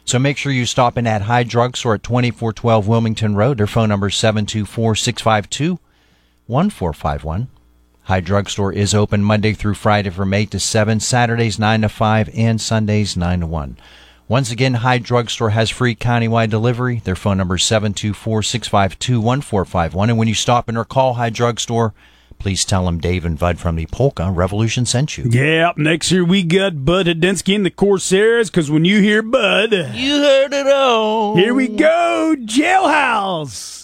So 0.04 0.18
make 0.18 0.36
sure 0.36 0.52
you 0.52 0.64
stop 0.64 0.96
in 0.96 1.06
at 1.06 1.22
High 1.22 1.44
Drugstore 1.44 1.94
at 1.94 2.02
2412 2.02 2.88
Wilmington 2.88 3.34
Road. 3.34 3.58
Their 3.58 3.66
phone 3.66 3.90
number 3.90 4.06
is 4.06 4.16
724 4.16 4.94
652 4.94 5.78
1451. 6.46 7.48
High 8.04 8.20
Drugstore 8.20 8.72
is 8.72 8.94
open 8.94 9.22
Monday 9.22 9.52
through 9.52 9.74
Friday 9.74 10.08
from 10.08 10.32
8 10.32 10.50
to 10.52 10.58
7, 10.58 10.98
Saturdays 10.98 11.58
9 11.58 11.82
to 11.82 11.90
5, 11.90 12.30
and 12.34 12.58
Sundays 12.58 13.18
9 13.18 13.40
to 13.40 13.46
1. 13.46 13.76
Once 14.28 14.50
again, 14.50 14.74
High 14.74 14.96
Drugstore 14.96 15.50
has 15.50 15.68
free 15.68 15.94
countywide 15.94 16.48
delivery. 16.48 17.02
Their 17.04 17.16
phone 17.16 17.36
number 17.36 17.56
is 17.56 17.64
724 17.64 18.42
652 18.42 19.20
1451. 19.20 20.08
And 20.08 20.18
when 20.18 20.28
you 20.28 20.32
stop 20.32 20.70
in 20.70 20.78
or 20.78 20.86
call 20.86 21.14
High 21.14 21.28
Drugstore, 21.28 21.92
please 22.38 22.64
tell 22.64 22.84
them 22.86 22.98
Dave 22.98 23.24
and 23.24 23.38
Bud 23.38 23.58
from 23.58 23.76
the 23.76 23.86
Polka 23.86 24.30
Revolution 24.30 24.86
sent 24.86 25.18
you. 25.18 25.24
yeah, 25.30 25.68
up 25.70 25.78
next 25.78 26.08
here 26.10 26.24
we 26.24 26.42
got 26.42 26.84
Bud 26.84 27.06
Hundenski 27.06 27.54
and 27.54 27.66
the 27.66 27.70
Corsairs, 27.70 28.50
because 28.50 28.70
when 28.70 28.84
you 28.84 29.00
hear 29.00 29.22
Bud, 29.22 29.72
You 29.72 30.18
heard 30.20 30.52
it 30.52 30.66
all. 30.66 31.36
here 31.36 31.54
we 31.54 31.68
go, 31.68 32.34
Jailhouse. 32.40 33.76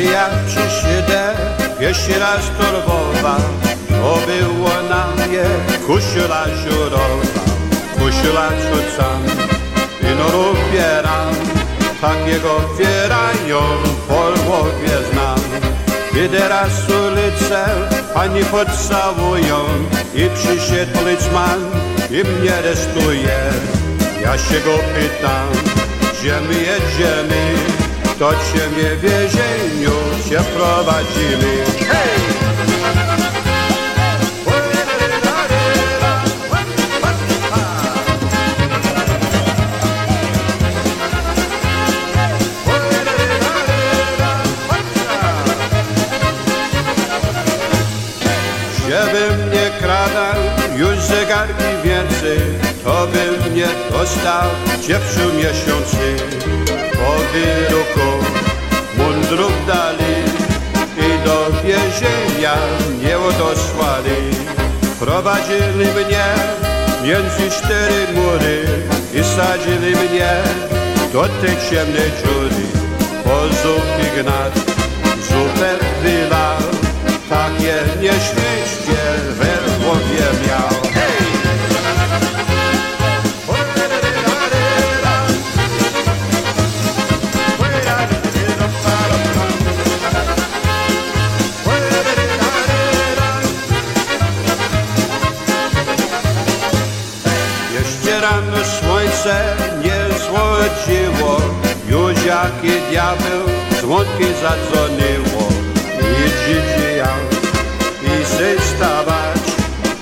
Czy 0.00 0.06
jak 0.06 0.30
przyszedł 0.46 1.12
jeszcze 1.80 2.18
raz 2.18 2.40
torbowa, 2.58 3.36
to 3.88 4.18
było 4.26 4.82
na 4.88 5.06
mnie 5.16 5.44
kusiula 5.86 6.44
żurowa, 6.62 7.40
kusiula 7.98 8.48
rzucam 8.48 9.22
i 10.02 10.16
no 10.18 10.30
rubieram, 10.30 11.34
takiego 12.00 12.60
fierają 12.78 13.60
w 14.08 14.44
głowie 14.44 14.96
znam. 15.12 15.40
Gdy 16.12 16.48
raz 16.48 16.72
ulicę 16.88 17.64
pani 18.14 18.44
pocałują 18.44 19.64
i 20.14 20.30
przyszedł 20.34 21.08
liczman 21.08 21.60
i 22.10 22.24
mnie 22.24 22.62
restuje. 22.62 23.38
Ja 24.22 24.38
się 24.38 24.60
go 24.60 24.78
pytam, 24.94 25.48
gdzie 26.12 26.40
my 26.40 26.54
jedziemy, 26.54 27.79
to 28.20 28.32
cię 28.32 28.68
mnie 28.70 28.96
w 28.96 29.00
więzieniu 29.00 29.90
się 30.28 30.36
prowadzimy. 30.56 31.64
Hej! 31.88 32.20
Żebym 48.88 49.52
nie 49.52 49.70
kradał 49.78 50.42
już 50.76 50.98
zegarki 50.98 51.64
więcej, 51.84 52.40
to 52.84 53.06
bym 53.06 53.54
nie 53.54 53.68
dostał 53.90 54.50
ciepszy 54.86 55.26
miesiący. 55.36 56.59
Po 57.00 57.12
wyroku 57.32 58.10
mundrów 58.98 59.66
dali 59.66 60.14
i 60.96 61.24
do 61.24 61.46
więzienia 61.64 62.54
nie 63.02 63.18
odosłali. 63.18 64.20
Prowadzili 64.98 65.86
mnie 65.96 66.26
między 67.04 67.56
cztery 67.56 68.06
mury 68.14 68.64
i 69.14 69.24
sadzili 69.24 69.96
mnie 69.96 70.32
do 71.12 71.22
tej 71.22 71.56
ciemnej 71.70 72.10
dziury. 72.18 72.64
Po 73.24 73.40
zupie 73.40 74.22
gnat, 74.22 74.54
zupę 75.28 75.70
wylał, 76.02 76.62
takie 77.30 77.74
nieszczęście 78.02 79.02
we 79.38 79.84
głowie 79.84 80.26
miał. 80.48 80.79
Złodziło, 100.70 101.40
już 101.88 102.24
jaki 102.24 102.80
diabeł 102.90 103.44
dzwonki 103.80 104.24
zadzwoniło. 104.42 105.48
I 106.00 106.30
dzidział 106.40 107.20
i 108.02 108.24
se 108.26 108.76
stawać, 108.76 109.42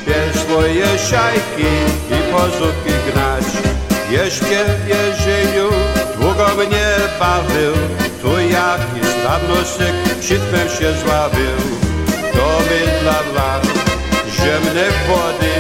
pies 0.06 0.42
swoje 0.42 0.86
siajki 0.98 1.72
i 2.10 2.32
pozówki 2.32 2.92
gnać. 3.12 3.44
Jeszcze 4.10 4.64
w 4.64 4.84
więzieniu 4.84 5.68
długo 6.20 6.46
mnie 6.56 6.86
bawił, 7.20 7.72
tu 8.22 8.40
jaki 8.40 9.20
sławnostek 9.22 9.94
przytwem 10.20 10.68
się 10.68 10.92
zławił. 11.04 11.58
To 12.32 12.58
my 12.68 13.00
dla 13.02 13.42
lat, 13.42 13.66
ziemne 14.30 14.84
wody, 15.08 15.54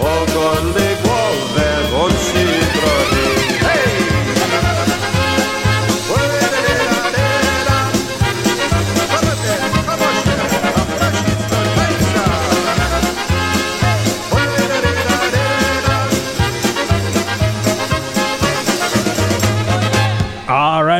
ogolny 0.00 0.87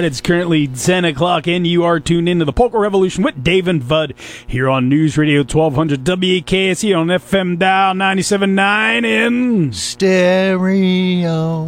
it's 0.08 0.20
currently 0.22 0.66
10 0.66 1.04
o'clock, 1.04 1.46
and 1.46 1.66
you 1.66 1.84
are 1.84 2.00
tuned 2.00 2.30
into 2.30 2.46
the 2.46 2.52
Polka 2.52 2.78
Revolution 2.78 3.22
with 3.22 3.44
Dave 3.44 3.68
and 3.68 3.82
Vud 3.82 4.14
here 4.46 4.70
on 4.70 4.88
News 4.88 5.18
Radio 5.18 5.40
1200 5.40 6.02
WKST 6.02 6.98
on 6.98 7.08
FM 7.08 7.58
dial 7.58 7.92
97.9 7.92 9.04
in 9.04 9.70
stereo. 9.70 11.66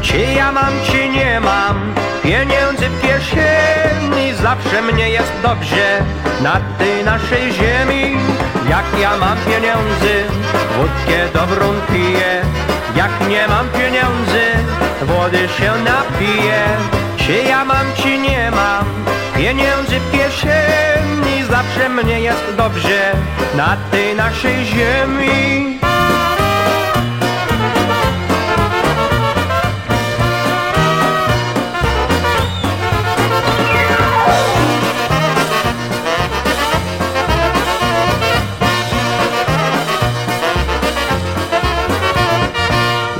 Czy 0.02 0.18
ja 0.18 0.52
mam, 0.52 0.72
czy 0.90 1.08
nie 1.08 1.40
mam, 1.40 1.94
pieniędzy 2.22 2.88
w 2.88 3.02
kieszeni. 3.02 4.34
Zawsze 4.42 4.82
mnie 4.82 5.10
jest 5.10 5.32
dobrze 5.42 6.02
na 6.42 6.60
tej 6.78 7.04
naszej 7.04 7.52
ziemi. 7.52 8.16
Jak 8.70 9.00
ja 9.00 9.16
mam 9.16 9.36
pieniędzy, 9.38 10.14
wódkę 10.76 11.28
dobrą 11.34 11.66
piję. 11.92 12.42
Jak 12.96 13.28
nie 13.28 13.48
mam 13.48 13.68
pieniędzy, 13.68 14.44
wody 15.02 15.48
się 15.58 15.72
napiję. 15.92 16.62
Czy 17.16 17.32
ja 17.32 17.64
mam, 17.64 17.86
czy 17.96 18.18
nie 18.18 18.50
mam, 18.50 18.84
pieniędzy 19.36 20.00
kieszeni. 20.12 21.44
Zawsze 21.50 21.88
mnie 21.88 22.20
jest 22.20 22.56
dobrze 22.56 23.12
na 23.56 23.76
tej 23.90 24.14
naszej 24.14 24.64
ziemi. 24.64 25.76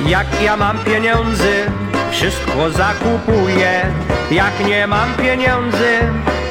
Jak 0.07 0.43
ja 0.43 0.57
mam 0.57 0.79
pieniądze, 0.79 1.67
wszystko 2.17 2.71
zakupuję. 2.71 3.83
Jak 4.31 4.67
nie 4.67 4.87
mam 4.87 5.15
pieniędzy, 5.15 5.99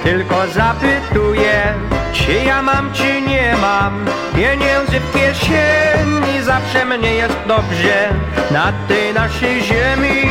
tylko 0.03 0.35
zapytuję, 0.47 1.73
czy 2.13 2.33
ja 2.33 2.61
mam, 2.61 2.93
czy 2.93 3.21
nie 3.21 3.55
mam. 3.61 4.05
Pieniędzy 4.35 4.99
w 4.99 5.13
kieszeni, 5.13 6.43
zawsze 6.43 6.85
mnie 6.85 7.15
jest 7.15 7.37
dobrze 7.47 8.09
na 8.51 8.73
tej 8.87 9.13
naszej 9.13 9.61
ziemi. 9.63 10.29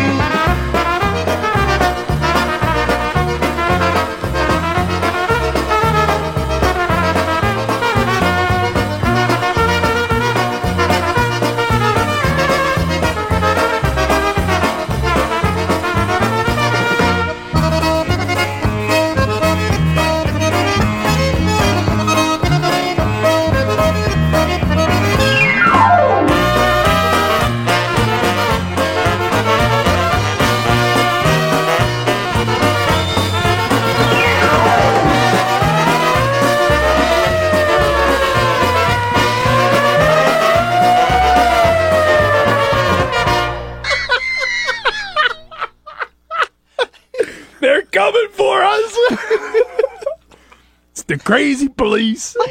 Crazy 51.25 51.69
police. 51.69 52.37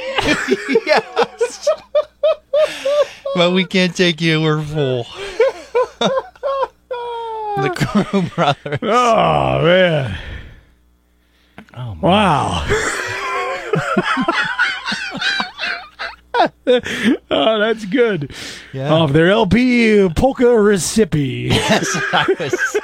yes. 0.85 1.69
but 3.35 3.51
we 3.51 3.65
can't 3.65 3.95
take 3.95 4.19
you. 4.21 4.41
We're 4.41 4.61
full. 4.61 5.03
the 7.61 7.69
Crew 7.75 8.21
Brothers. 8.35 8.79
Oh 8.81 9.61
man. 9.63 10.17
Oh, 11.75 11.95
my. 11.95 12.07
wow. 12.07 12.67
oh, 17.31 17.59
that's 17.59 17.85
good. 17.85 18.31
Yeah. 18.73 18.93
Off 18.93 19.11
their 19.11 19.29
LP 19.31 20.09
Polka 20.15 20.59
Recipe. 20.59 21.47
Yes, 21.49 21.87
I 22.13 22.35
was. 22.39 22.77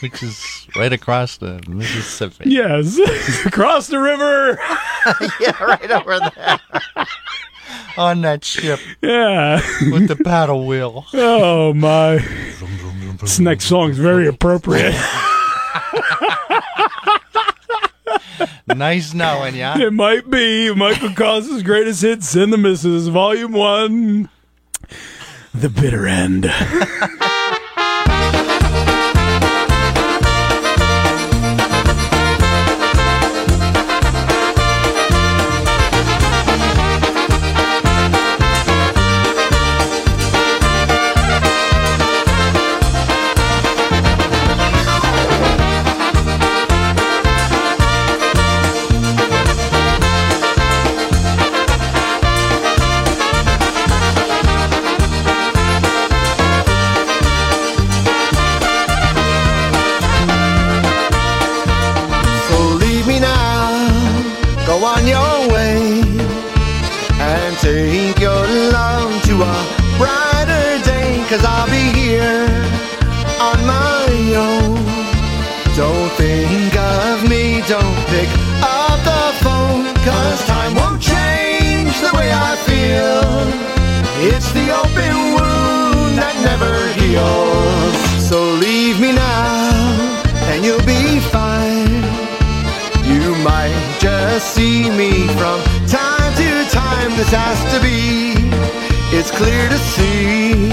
Which 0.00 0.22
is 0.22 0.66
right 0.76 0.92
across 0.92 1.36
the 1.36 1.60
Mississippi. 1.68 2.44
Yes. 2.50 2.98
Across 3.46 3.88
the 3.88 3.98
river. 3.98 4.58
yeah, 5.40 5.62
right 5.62 5.90
over 5.90 6.18
there. 6.20 6.58
On 7.98 8.22
that 8.22 8.44
ship 8.44 8.80
Yeah. 9.02 9.60
with 9.90 10.08
the 10.08 10.16
paddle 10.16 10.66
wheel. 10.66 11.04
Oh 11.12 11.74
my. 11.74 12.24
This 13.20 13.38
next 13.38 13.66
song's 13.66 13.98
very 13.98 14.26
appropriate. 14.26 14.94
Nice 18.66 19.12
knowing 19.12 19.54
ya. 19.56 19.76
It 19.78 19.92
might 19.92 20.30
be 20.30 20.72
Michael 20.74 21.12
Cos's 21.14 21.62
greatest 21.62 22.02
hits 22.02 22.34
in 22.36 22.50
the 22.50 22.56
misses, 22.56 23.08
volume 23.08 23.52
one. 23.52 24.30
The 25.52 25.68
bitter 25.68 26.06
end. 26.06 26.44
see 94.40 94.88
me 94.90 95.26
from 95.36 95.60
time 95.86 96.32
to 96.36 96.64
time. 96.70 97.10
This 97.16 97.30
has 97.30 97.58
to 97.74 97.80
be, 97.80 98.32
it's 99.16 99.30
clear 99.30 99.68
to 99.68 99.78
see. 99.78 100.70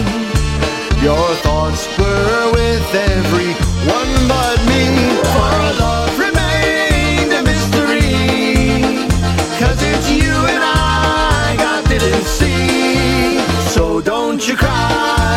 Your 1.03 1.27
thoughts 1.45 1.85
were 1.97 2.51
with 2.53 2.95
everyone 2.95 4.13
but 4.27 4.57
me. 4.71 4.83
For 5.33 5.57
love 5.83 6.17
remained 6.17 7.31
a 7.33 7.41
mystery. 7.43 8.97
Cause 9.59 9.79
it's 9.91 10.09
you 10.09 10.33
and 10.53 10.63
I 10.63 11.55
God 11.57 11.83
didn't 11.89 12.25
see. 12.25 13.39
So 13.75 14.01
don't 14.01 14.47
you 14.47 14.55
cry, 14.55 15.36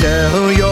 as 0.00 0.58
you 0.58 0.67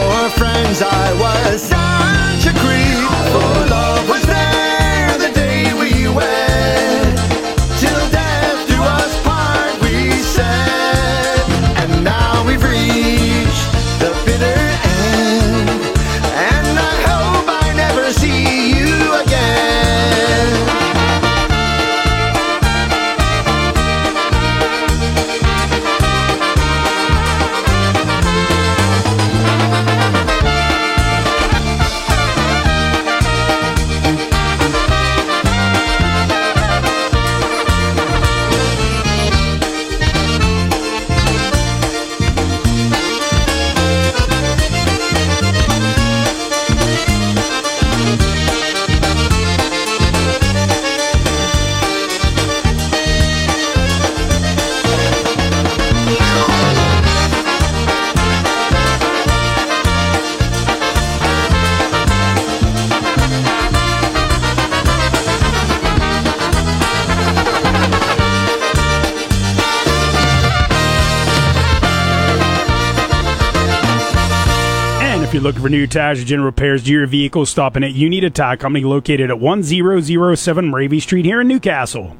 for 75.77 75.81
new 75.81 75.87
tires 75.87 76.25
general 76.25 76.47
repairs 76.47 76.85
to 76.85 76.91
your 76.91 77.07
vehicle, 77.07 77.45
stop 77.45 77.77
in 77.77 77.85
at 77.85 77.93
You 77.93 78.09
Need 78.09 78.25
a 78.25 78.31
Tire 78.31 78.57
Company 78.57 78.83
located 78.83 79.31
at 79.31 79.39
1007 79.39 80.73
Ravy 80.73 81.03
Street 81.03 81.27
here 81.27 81.43
in 81.43 81.49
Newcastle. 81.49 82.17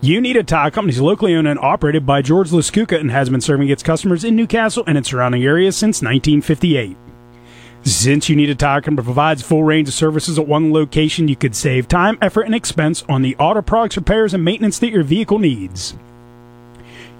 You 0.00 0.20
Need 0.20 0.36
a 0.36 0.42
Tire 0.42 0.72
Company 0.72 0.94
is 0.94 1.00
locally 1.00 1.36
owned 1.36 1.46
and 1.46 1.60
operated 1.60 2.04
by 2.04 2.22
George 2.22 2.50
Laskuka 2.50 2.98
and 2.98 3.12
has 3.12 3.30
been 3.30 3.40
serving 3.40 3.68
its 3.68 3.84
customers 3.84 4.24
in 4.24 4.34
Newcastle 4.34 4.82
and 4.88 4.98
its 4.98 5.10
surrounding 5.10 5.44
areas 5.44 5.76
since 5.76 6.02
1958. 6.02 6.96
Since 7.84 8.28
You 8.28 8.34
Need 8.34 8.50
a 8.50 8.56
Tire 8.56 8.80
Company 8.80 9.04
provides 9.04 9.42
full 9.42 9.62
range 9.62 9.86
of 9.86 9.94
services 9.94 10.36
at 10.36 10.48
one 10.48 10.72
location, 10.72 11.28
you 11.28 11.36
could 11.36 11.54
save 11.54 11.86
time, 11.86 12.18
effort, 12.20 12.46
and 12.46 12.54
expense 12.54 13.04
on 13.08 13.22
the 13.22 13.36
auto 13.36 13.62
products, 13.62 13.96
repairs, 13.96 14.34
and 14.34 14.44
maintenance 14.44 14.80
that 14.80 14.90
your 14.90 15.04
vehicle 15.04 15.38
needs. 15.38 15.94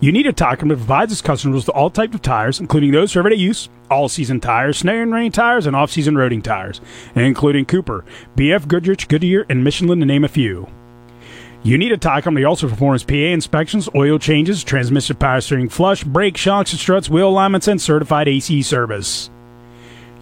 Unita 0.01 0.33
Tire 0.33 0.55
Company 0.55 0.79
provides 0.79 1.11
its 1.11 1.21
customers 1.21 1.67
with 1.67 1.75
all 1.75 1.91
types 1.91 2.15
of 2.15 2.23
tires, 2.23 2.61
including 2.61 2.93
those 2.93 3.11
for 3.11 3.19
everyday 3.19 3.35
use, 3.35 3.69
all-season 3.91 4.39
tires, 4.39 4.79
snow 4.79 4.95
and 4.95 5.13
rain 5.13 5.33
tires, 5.33 5.67
and 5.67 5.75
off-season 5.75 6.15
roading 6.15 6.41
tires, 6.41 6.81
including 7.17 7.65
Cooper, 7.65 8.05
BF 8.37 8.69
Goodrich, 8.69 9.09
Goodyear, 9.09 9.45
and 9.49 9.65
Michelin, 9.65 9.99
to 9.99 10.07
name 10.07 10.23
a 10.23 10.29
few. 10.29 10.69
Unita 11.65 11.99
Tire 11.99 12.23
Company 12.23 12.45
also 12.45 12.69
performs 12.69 13.03
PA 13.03 13.15
inspections, 13.15 13.89
oil 13.97 14.21
changes, 14.21 14.63
transmission 14.63 15.17
power 15.17 15.41
steering 15.41 15.69
flush, 15.69 16.05
brake 16.05 16.37
shocks 16.37 16.71
and 16.71 16.79
struts, 16.79 17.11
wheel 17.11 17.29
alignments, 17.29 17.67
and 17.67 17.81
certified 17.81 18.29
AC 18.29 18.63
service. 18.63 19.31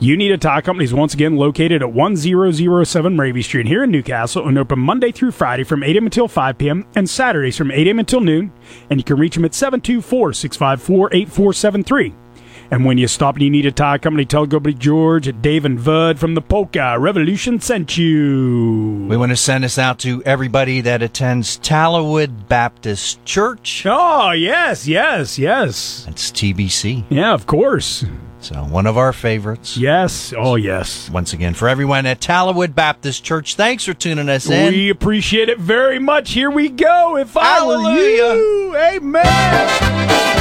Unita 0.01 0.39
Tire 0.39 0.61
Company 0.61 0.85
is 0.85 0.93
once 0.93 1.15
again 1.15 1.37
located 1.37 1.81
at 1.81 1.91
1007 1.91 3.17
Ravy 3.17 3.43
Street 3.43 3.67
here 3.67 3.83
in 3.83 3.91
Newcastle 3.91 4.47
and 4.47 4.59
open 4.59 4.79
Monday 4.79 5.11
through 5.11 5.31
Friday 5.31 5.65
from 5.65 5.83
8 5.83 5.97
a.m. 5.97 6.05
until 6.05 6.29
5 6.29 6.59
p.m. 6.59 6.87
and 6.95 7.09
Saturdays 7.09 7.57
from 7.57 7.71
8 7.71 7.87
a.m. 7.87 7.99
until 7.99 8.21
noon. 8.21 8.53
And 8.91 9.01
you 9.01 9.05
can 9.05 9.17
reach 9.17 9.37
them 9.37 9.47
at 9.47 9.55
724 9.55 10.35
654 10.35 11.15
8473. 11.15 12.26
And 12.71 12.85
when 12.85 12.99
you 12.99 13.07
stop 13.09 13.37
and 13.37 13.45
you 13.45 13.51
need 13.51 13.67
a 13.67 13.73
tire 13.73 13.99
company, 13.99 14.25
tell 14.25 14.47
Gilbert 14.47 14.79
George 14.79 15.31
Dave 15.41 15.65
and 15.65 15.83
Bud 15.83 16.19
from 16.19 16.35
the 16.35 16.41
Polka 16.41 16.99
Revolution 16.99 17.61
sent 17.61 17.97
you. 17.97 19.07
We 19.09 19.17
want 19.17 19.31
to 19.31 19.37
send 19.37 19.65
this 19.65 19.79
out 19.79 19.99
to 20.01 20.23
everybody 20.25 20.81
that 20.81 21.03
attends 21.03 21.59
Tallowood 21.59 22.49
Baptist 22.49 23.25
Church. 23.25 23.85
Oh, 23.87 24.33
yes, 24.33 24.89
yes, 24.89 25.39
yes. 25.39 26.05
That's 26.07 26.31
TBC. 26.31 27.05
Yeah, 27.09 27.33
of 27.33 27.47
course. 27.47 28.05
So, 28.41 28.55
one 28.57 28.87
of 28.87 28.97
our 28.97 29.13
favorites. 29.13 29.77
Yes. 29.77 30.33
Oh, 30.37 30.55
yes. 30.55 31.11
Once 31.11 31.33
again, 31.33 31.55
for 31.55 31.69
everyone 31.69 32.07
at 32.07 32.21
Tallowood 32.21 32.75
Baptist 32.75 33.25
Church, 33.25 33.57
thanks 33.57 33.85
for 33.85 33.95
tuning 33.95 34.29
us 34.29 34.49
in. 34.49 34.73
We 34.73 34.91
appreciate 34.91 35.49
it 35.49 35.59
very 35.59 35.99
much. 35.99 36.33
Here 36.33 36.51
we 36.51 36.69
go. 36.69 37.17
If 37.17 37.37
I 37.37 37.67
were 37.67 37.97
you, 37.97 38.77
amen. 38.77 40.36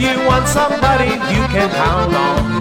You 0.00 0.12
want 0.26 0.46
somebody 0.46 1.08
you 1.32 1.42
can 1.48 1.70
count 1.70 2.14
on, 2.14 2.60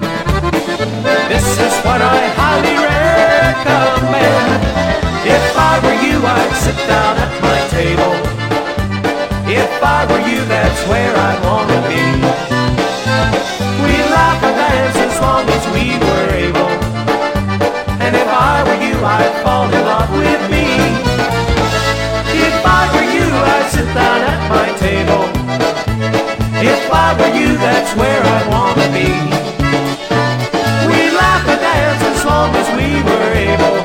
this 1.28 1.46
is 1.60 1.74
what 1.84 2.02
I 2.02 2.22
highly 2.40 2.78
recommend. 2.80 4.62
If 5.28 5.46
I 5.58 5.74
were 5.84 6.00
you, 6.06 6.16
I'd 6.24 6.56
sit 6.64 6.78
down 6.88 7.18
at 7.18 7.34
my 7.44 7.60
table. 7.76 8.16
If 9.52 9.84
I 9.84 10.06
were 10.10 10.24
you, 10.30 10.46
that's 10.46 10.82
where 10.88 11.14
I'd 11.28 11.42
want 11.44 11.70
to 11.76 11.82
be. 11.92 12.04
We 13.84 13.94
laugh 14.16 14.42
and 14.44 14.56
dance 14.56 14.98
as 15.08 15.20
long 15.20 15.46
as 15.50 15.64
we 15.76 16.00
were 16.00 16.30
able. 16.48 16.72
And 18.00 18.16
if 18.16 18.28
I 18.28 18.64
were 18.64 18.80
you, 18.86 18.96
I'd 19.04 19.45
If 26.68 26.92
I 26.92 27.14
were 27.20 27.34
you, 27.38 27.58
that's 27.58 27.92
where 27.96 28.22
I'd 28.36 28.48
want 28.50 28.78
to 28.82 28.88
be. 28.90 29.10
We'd 30.90 31.14
laugh 31.14 31.46
and 31.48 31.62
dance 31.62 32.02
as 32.12 32.26
long 32.26 32.50
as 32.56 32.68
we 32.78 32.88
were 33.08 33.30
able. 33.52 33.78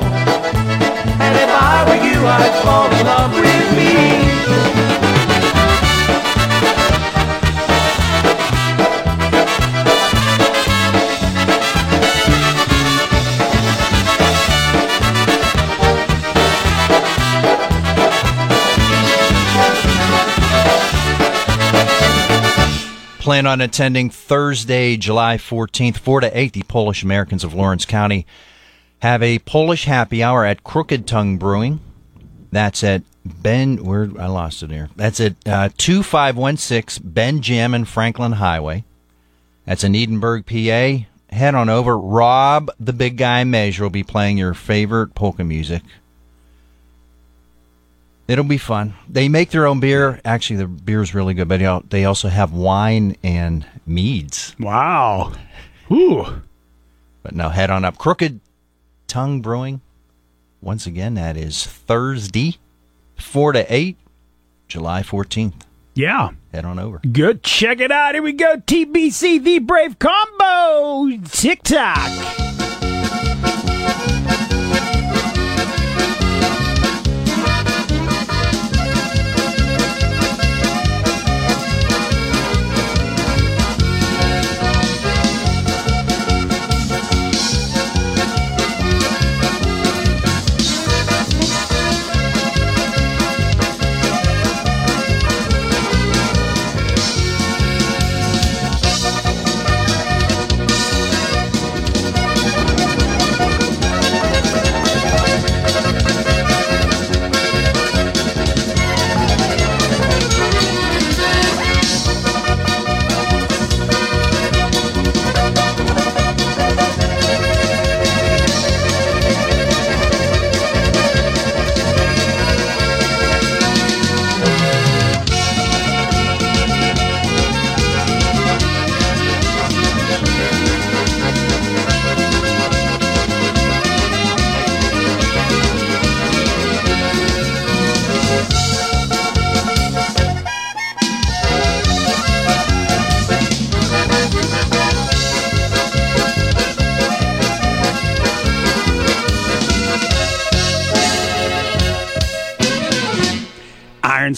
And 1.24 1.32
if 1.44 1.50
I 1.50 1.76
were 1.86 2.00
you, 2.08 2.18
I'd 2.26 2.54
fall 2.64 2.88
in 2.98 3.04
love 3.06 3.32
with 3.34 3.76
me. 3.76 4.29
Plan 23.30 23.46
on 23.46 23.60
attending 23.60 24.10
Thursday, 24.10 24.96
July 24.96 25.36
14th, 25.36 25.98
4 25.98 26.22
to 26.22 26.36
8. 26.36 26.52
The 26.52 26.64
Polish 26.64 27.04
Americans 27.04 27.44
of 27.44 27.54
Lawrence 27.54 27.84
County 27.84 28.26
have 29.02 29.22
a 29.22 29.38
Polish 29.38 29.84
happy 29.84 30.20
hour 30.20 30.44
at 30.44 30.64
Crooked 30.64 31.06
Tongue 31.06 31.38
Brewing. 31.38 31.78
That's 32.50 32.82
at 32.82 33.04
Ben, 33.24 33.84
where 33.84 34.10
I 34.18 34.26
lost 34.26 34.64
it 34.64 34.72
here. 34.72 34.90
That's 34.96 35.20
at 35.20 35.36
uh, 35.46 35.68
2516 35.78 37.08
Benjamin 37.08 37.84
Franklin 37.84 38.32
Highway. 38.32 38.84
That's 39.64 39.84
in 39.84 39.94
Edinburg, 39.94 40.44
PA. 40.44 41.06
Head 41.32 41.54
on 41.54 41.68
over. 41.68 41.96
Rob, 41.96 42.68
the 42.80 42.92
big 42.92 43.16
guy 43.16 43.44
measure, 43.44 43.84
will 43.84 43.90
be 43.90 44.02
playing 44.02 44.38
your 44.38 44.54
favorite 44.54 45.14
polka 45.14 45.44
music. 45.44 45.82
It'll 48.30 48.44
be 48.44 48.58
fun. 48.58 48.94
They 49.08 49.28
make 49.28 49.50
their 49.50 49.66
own 49.66 49.80
beer. 49.80 50.20
Actually, 50.24 50.58
the 50.58 50.68
beer 50.68 51.02
is 51.02 51.16
really 51.16 51.34
good, 51.34 51.48
but 51.48 51.90
they 51.90 52.04
also 52.04 52.28
have 52.28 52.52
wine 52.52 53.16
and 53.24 53.66
meads. 53.86 54.54
Wow. 54.60 55.32
Ooh. 55.90 56.40
But 57.24 57.34
now 57.34 57.48
head 57.48 57.70
on 57.70 57.84
up. 57.84 57.98
Crooked 57.98 58.38
Tongue 59.08 59.40
Brewing. 59.40 59.80
Once 60.60 60.86
again, 60.86 61.14
that 61.14 61.36
is 61.36 61.66
Thursday, 61.66 62.58
4 63.16 63.52
to 63.54 63.66
8, 63.74 63.96
July 64.68 65.02
14th. 65.02 65.54
Yeah. 65.94 66.30
Head 66.52 66.64
on 66.64 66.78
over. 66.78 67.00
Good. 67.10 67.42
Check 67.42 67.80
it 67.80 67.90
out. 67.90 68.14
Here 68.14 68.22
we 68.22 68.32
go. 68.32 68.58
TBC, 68.58 69.42
the 69.42 69.58
Brave 69.58 69.98
Combo. 69.98 71.16
TikTok. 71.26 72.49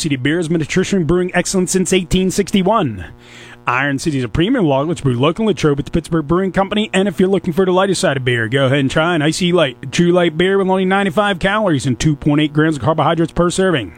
City 0.03 0.17
Beer 0.17 0.39
has 0.39 0.49
been 0.49 0.61
a 0.61 0.65
traditional 0.65 1.05
brewing 1.05 1.31
excellence 1.33 1.71
since 1.71 1.93
1861. 1.93 3.13
Iron 3.69 4.01
City 4.01 4.19
is 4.19 4.25
a 4.25 4.29
premium 4.29 4.65
lager 4.65 4.89
that's 4.89 5.01
brewed 5.01 5.17
locally 5.17 5.45
in 5.45 5.49
Latrobe 5.49 5.79
at 5.79 5.85
the 5.85 5.93
Pittsburgh 5.93 6.27
Brewing 6.27 6.51
Company. 6.51 6.91
And 6.93 7.07
if 7.07 7.21
you're 7.21 7.29
looking 7.29 7.53
for 7.53 7.65
the 7.65 7.71
lighter 7.71 7.95
side 7.95 8.17
of 8.17 8.25
beer, 8.25 8.49
go 8.49 8.67
ahead 8.67 8.81
and 8.81 8.91
try 8.91 9.15
an 9.15 9.23
IC 9.23 9.55
Light, 9.55 9.93
true 9.93 10.11
light 10.11 10.37
beer 10.37 10.59
with 10.59 10.69
only 10.69 10.85
95 10.85 11.39
calories 11.39 11.87
and 11.87 11.97
2.8 11.97 12.53
grams 12.53 12.77
of 12.77 12.83
carbohydrates 12.83 13.33
per 13.33 13.49
serving. 13.49 13.97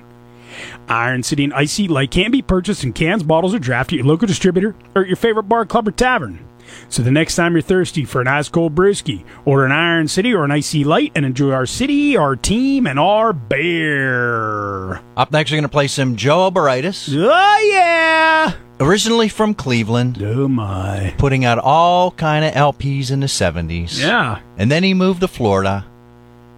Iron 0.89 1.23
City 1.23 1.45
and 1.45 1.55
IC 1.55 1.89
Light 1.89 2.11
can 2.11 2.31
be 2.31 2.43
purchased 2.43 2.85
in 2.85 2.93
cans, 2.93 3.23
bottles, 3.23 3.55
or 3.55 3.59
draft 3.59 3.91
at 3.93 3.97
your 3.97 4.07
local 4.07 4.29
distributor 4.29 4.77
or 4.95 5.03
at 5.03 5.09
your 5.09 5.17
favorite 5.17 5.45
bar, 5.45 5.65
club, 5.65 5.89
or 5.89 5.93
tavern. 5.93 6.47
So 6.89 7.03
the 7.03 7.11
next 7.11 7.37
time 7.37 7.53
you're 7.53 7.63
thirsty 7.63 8.05
for 8.05 8.21
an 8.21 8.29
ice 8.29 8.49
cold 8.49 8.75
brewski, 8.75 9.25
order 9.45 9.65
an 9.65 9.73
Iron 9.73 10.09
City 10.09 10.33
or 10.35 10.45
an 10.45 10.51
IC 10.51 10.87
Light 10.87 11.13
and 11.15 11.25
enjoy 11.25 11.51
our 11.53 11.67
city, 11.67 12.17
our 12.17 12.37
team, 12.37 12.87
and 12.87 12.99
our 12.99 13.33
beer. 13.33 15.01
Up 15.17 15.33
next, 15.33 15.51
we're 15.51 15.57
going 15.57 15.63
to 15.65 15.69
play 15.69 15.89
some 15.89 16.17
Joe 16.17 16.51
Oberitis. 16.51 17.09
Oh 17.15 17.71
yeah! 17.73 18.55
Originally 18.81 19.29
from 19.29 19.55
Cleveland. 19.55 20.21
Oh 20.23 20.49
my! 20.49 21.15
Putting 21.19 21.45
out 21.45 21.59
all 21.59 22.11
kind 22.13 22.45
of 22.45 22.53
LPs 22.55 23.11
in 23.11 23.21
the 23.21 23.27
'70s. 23.27 24.01
Yeah. 24.01 24.41
And 24.57 24.71
then 24.71 24.83
he 24.83 24.95
moved 24.95 25.21
to 25.21 25.29
Florida, 25.29 25.85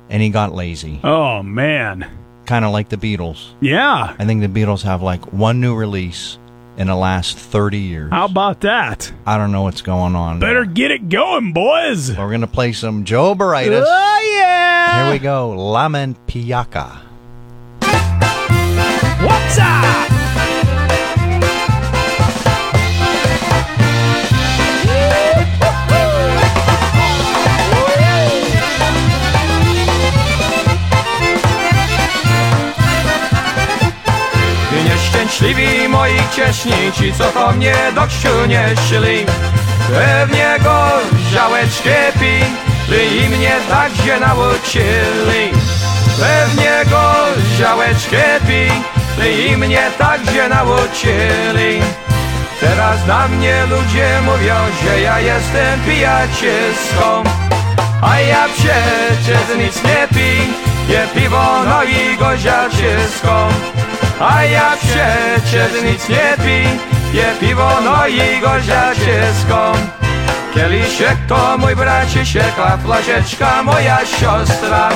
and 0.08 0.22
he 0.22 0.30
got 0.30 0.54
lazy. 0.54 1.00
Oh 1.04 1.42
man. 1.42 2.10
Kind 2.46 2.64
of 2.64 2.72
like 2.72 2.88
the 2.88 2.96
Beatles. 2.96 3.54
Yeah. 3.60 4.14
I 4.18 4.24
think 4.24 4.40
the 4.40 4.60
Beatles 4.60 4.82
have 4.82 5.02
like 5.02 5.32
one 5.32 5.60
new 5.60 5.74
release 5.74 6.38
in 6.76 6.86
the 6.86 6.96
last 6.96 7.38
30 7.38 7.78
years. 7.78 8.10
How 8.10 8.26
about 8.26 8.60
that? 8.60 9.12
I 9.26 9.38
don't 9.38 9.52
know 9.52 9.62
what's 9.62 9.82
going 9.82 10.14
on. 10.14 10.40
Better 10.40 10.64
get 10.64 10.90
it 10.90 11.08
going, 11.08 11.52
boys. 11.52 12.10
We're 12.10 12.28
going 12.28 12.40
to 12.42 12.46
play 12.46 12.72
some 12.72 13.04
Joe 13.04 13.34
Baritis. 13.34 13.84
Oh 13.86 14.34
yeah! 14.36 15.04
Here 15.04 15.12
we 15.12 15.18
go. 15.18 15.50
Lamen 15.50 16.16
Piaka. 16.26 17.00
What's 19.22 19.58
up? 19.58 20.15
Nieszczęśliwi 35.40 35.88
moi 35.88 36.18
cieśni, 36.36 36.92
ci 36.92 37.12
co 37.12 37.24
to 37.24 37.52
mnie 37.52 37.74
do 37.94 38.06
kciu 38.06 38.46
nie 38.48 38.68
szli 38.88 39.26
Pewnie 39.88 40.56
go 40.64 40.88
pi, 42.20 42.44
by 42.88 43.04
i 43.04 43.28
mnie 43.28 43.52
także 43.68 44.20
nauczyli. 44.20 45.50
Pewnie 46.20 46.90
go 46.90 47.24
pi, 48.46 48.72
by 49.18 49.32
i 49.32 49.56
mnie 49.56 49.90
także 49.98 50.48
nauczyli. 50.48 51.82
Teraz 52.60 53.06
na 53.06 53.28
mnie 53.28 53.66
ludzie 53.70 54.20
mówią, 54.24 54.54
że 54.84 55.00
ja 55.00 55.20
jestem 55.20 55.80
pijaczyską 55.80 57.22
A 58.02 58.20
ja 58.20 58.46
przecież 58.48 59.58
nic 59.58 59.82
nie 59.84 60.08
pi, 60.08 60.52
je 60.92 61.06
piwo 61.14 61.64
no 61.64 61.84
i 61.84 62.16
goziaczyską 62.16 63.48
a 64.20 64.44
ja 64.44 64.76
przecież 64.76 65.82
nic 65.82 66.08
nie 66.08 66.36
pi, 66.44 66.68
je 67.16 67.24
piwo 67.40 67.70
no 67.84 68.06
i 68.06 68.40
goziaczyską 68.40 69.72
Kieliszek 70.56 71.18
to 71.28 71.58
mój 71.58 71.76
braciszek, 71.76 72.58
a 72.58 72.76
flaszeczka 72.76 73.62
moja 73.62 73.98
siostra. 74.06 74.88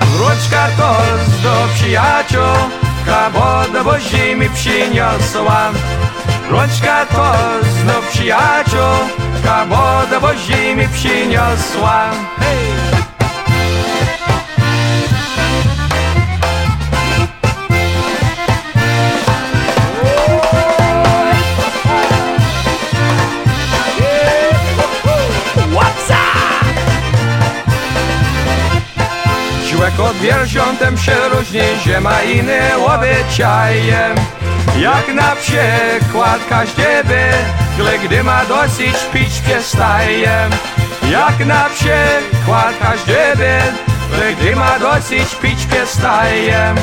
Wróczka 0.00 0.68
to 0.76 0.96
do 1.42 1.68
przyjaciół, 1.74 2.70
bo 3.32 3.72
do 3.72 3.84
wozi 3.84 4.36
mi 4.36 4.50
przyniosła. 4.50 5.70
Rączka 6.50 7.06
to 7.06 7.34
znów 7.62 8.08
przyjaciół, 8.10 8.96
bo 9.68 10.06
do 10.10 10.20
wozi 10.20 10.76
mi 10.76 10.88
przyniosła. 10.88 12.10
Hej! 12.38 12.85
Człowiek 30.26 30.42
od 30.42 30.48
wierzątem 30.48 30.98
się 30.98 31.14
różni, 31.28 31.60
że 31.86 32.00
ma 32.00 32.22
inne 32.22 32.76
obyczaje 32.86 34.14
Jak 34.78 35.14
na 35.14 35.36
przykład 35.36 36.40
każdy 36.48 36.82
by, 37.04 37.98
gdy 38.04 38.24
ma 38.24 38.44
dosyć 38.44 38.96
pić 39.12 39.40
przestaje 39.40 40.48
Jak 41.10 41.46
na 41.46 41.64
przykład 41.64 42.74
każdy 42.82 43.16
by, 43.36 44.32
gdy 44.40 44.56
ma 44.56 44.78
dosyć 44.78 45.34
pić 45.42 45.66
przestaje 45.66 46.74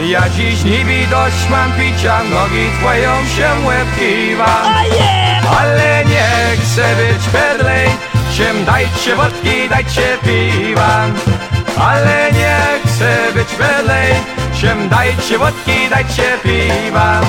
ja 0.00 0.28
dziś 0.28 0.64
niby 0.64 1.06
dość 1.10 1.48
mam 1.50 1.72
picia, 1.72 2.22
nogi 2.24 2.70
twoją 2.80 3.26
się 3.36 3.66
łebkiwam 3.66 4.74
Ale 5.58 6.04
nie 6.04 6.56
chcę 6.56 6.96
być 6.96 7.28
pedlej, 7.32 7.88
czym 8.36 8.64
dajcie 8.64 9.16
wodki, 9.16 9.68
dajcie 9.68 10.18
piwa. 10.24 11.06
Ale 11.76 12.32
nie 12.32 12.73
chcę 12.94 13.32
być 13.34 13.48
pedlej, 13.48 14.14
czym 14.60 14.88
dajcie 14.88 15.38
wodki, 15.38 15.88
dajcie 15.90 16.38
piwa. 16.42 17.20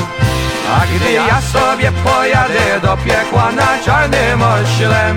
A 0.75 0.85
gdy 0.85 1.11
ja 1.11 1.41
sobie 1.41 1.91
pojadę 1.91 2.79
do 2.81 2.97
piekła 2.97 3.51
na 3.51 3.83
czarnym 3.85 4.41
oślem 4.41 5.15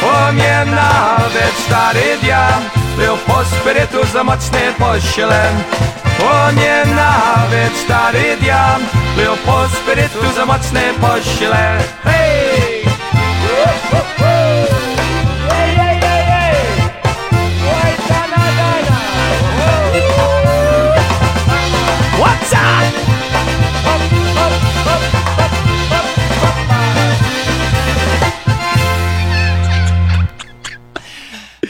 Po 0.00 0.32
mnie 0.32 0.64
nawet 0.66 1.54
stary 1.66 2.18
diam 2.22 2.62
był 2.96 3.16
po 3.16 3.44
spirytu 3.44 4.06
za 4.12 4.24
mocny 4.24 4.60
poślem. 4.78 5.54
Po 6.18 6.52
mnie 6.52 6.82
nawet 6.96 7.76
stary 7.84 8.36
diam 8.40 8.80
był 9.16 9.36
po 9.36 9.68
spirytu 9.68 10.34
za 10.36 10.46
mocny 10.46 10.80
pośle. 11.00 11.78
Hej! 12.04 12.33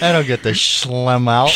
I 0.04 0.12
don't 0.12 0.26
get 0.26 0.42
the 0.42 0.50
schlem 0.50 1.30
out. 1.30 1.48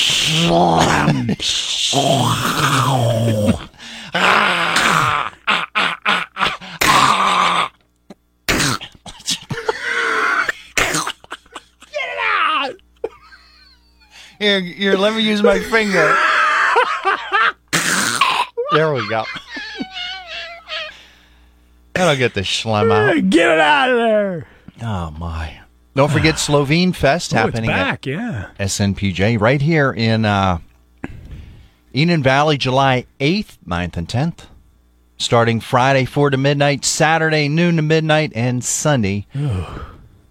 Here, 14.39 14.61
here, 14.63 14.97
let 14.97 15.15
me 15.15 15.21
use 15.21 15.43
my 15.43 15.59
finger. 15.59 16.17
there 18.73 18.95
we 18.95 19.07
go. 19.11 19.25
I 21.95 21.99
don't 21.99 22.17
get 22.17 22.33
the 22.33 22.41
schlem 22.41 22.91
out. 22.91 23.29
Get 23.29 23.51
it 23.51 23.61
out 23.61 23.91
of 23.91 23.97
there. 23.99 24.49
Oh 24.81 25.11
my! 25.11 25.68
Don't 25.99 26.13
forget 26.13 26.39
Slovene 26.39 26.93
Fest 26.93 27.35
Oh, 27.35 27.39
happening 27.39 27.67
back, 27.71 28.07
at 28.07 28.13
yeah. 28.13 28.51
SNPJ 28.61 29.41
right 29.41 29.61
here 29.61 29.91
in 29.91 30.25
uh, 30.25 30.59
Enon 31.93 32.23
Valley, 32.23 32.57
July 32.57 33.05
eighth, 33.19 33.59
9th, 33.67 33.97
and 33.97 34.09
tenth. 34.09 34.47
Starting 35.17 35.59
Friday 35.59 36.05
four 36.05 36.31
to 36.31 36.37
midnight, 36.37 36.85
Saturday 36.85 37.49
noon 37.49 37.75
to 37.75 37.83
midnight, 37.83 38.31
and 38.37 38.63
Sunday 38.63 39.27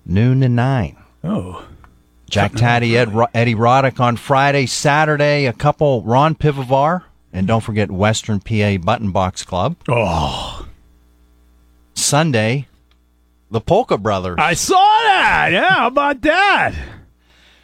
noon 0.05 0.39
to 0.39 0.47
nine. 0.47 0.95
Oh. 1.25 1.67
Jack 2.29 2.53
Tady, 2.53 2.95
Ed, 2.95 3.09
Eddie 3.33 3.55
Rodick 3.55 3.99
on 3.99 4.15
Friday, 4.15 4.67
Saturday, 4.67 5.47
a 5.47 5.53
couple 5.53 6.01
Ron 6.03 6.35
Pivovar, 6.35 7.03
and 7.33 7.45
don't 7.45 7.59
forget 7.61 7.91
Western 7.91 8.39
PA 8.39 8.77
Button 8.77 9.11
Box 9.11 9.43
Club. 9.43 9.75
Oh. 9.89 10.65
Sunday, 11.93 12.67
the 13.51 13.61
Polka 13.61 13.97
Brothers. 13.97 14.35
I 14.39 14.53
saw 14.53 14.75
that. 14.75 15.49
Yeah, 15.51 15.73
how 15.73 15.87
about 15.87 16.21
that? 16.21 16.73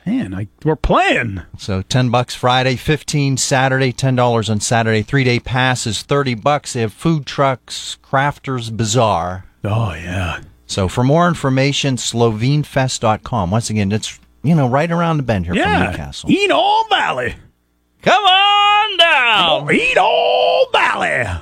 Man, 0.06 0.34
I, 0.34 0.48
we're 0.66 0.76
playing. 0.76 1.42
So 1.58 1.82
ten 1.82 2.10
bucks 2.10 2.36
Friday, 2.36 2.76
fifteen 2.76 3.38
Saturday, 3.38 3.92
ten 3.94 4.16
dollars 4.16 4.50
on 4.50 4.60
Saturday. 4.60 5.02
Three 5.02 5.24
day 5.24 5.40
pass 5.40 5.88
is 5.88 6.02
thirty 6.02 6.36
bucks. 6.36 6.74
They 6.74 6.82
have 6.82 6.92
food 6.94 7.26
trucks, 7.26 7.98
crafters, 8.04 8.76
bazaar. 8.76 9.46
Oh 9.64 9.94
yeah. 9.94 10.42
So 10.66 10.88
for 10.90 11.04
more 11.04 11.28
information, 11.28 11.96
SloveneFest.com. 11.98 13.52
Once 13.52 13.70
again, 13.70 13.92
it's 13.94 14.20
you 14.44 14.56
know 14.56 14.68
right 14.68 14.92
around 14.92 15.18
the 15.18 15.24
bend 15.24 15.46
here 15.46 15.54
from 15.54 15.60
Yeah. 15.60 15.90
Newcastle. 15.92 16.30
Eat 16.30 16.52
all 16.52 16.86
valley. 16.90 17.36
Come 18.02 18.24
on 18.26 18.98
down. 18.98 19.74
Eat 19.74 19.98
all 19.98 20.68
valley. 20.74 21.40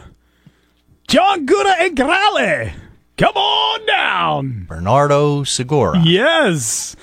John 1.08 1.48
Gura 1.48 1.76
and 1.80 1.98
Grale. 1.98 2.72
Come 3.18 3.36
on 3.36 3.86
down. 3.86 4.66
Bernardo 4.68 5.43
Segura. 5.43 6.01
Yes. 6.03 6.95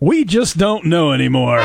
We 0.00 0.24
just 0.24 0.56
don't 0.56 0.86
know 0.86 1.12
anymore. 1.12 1.60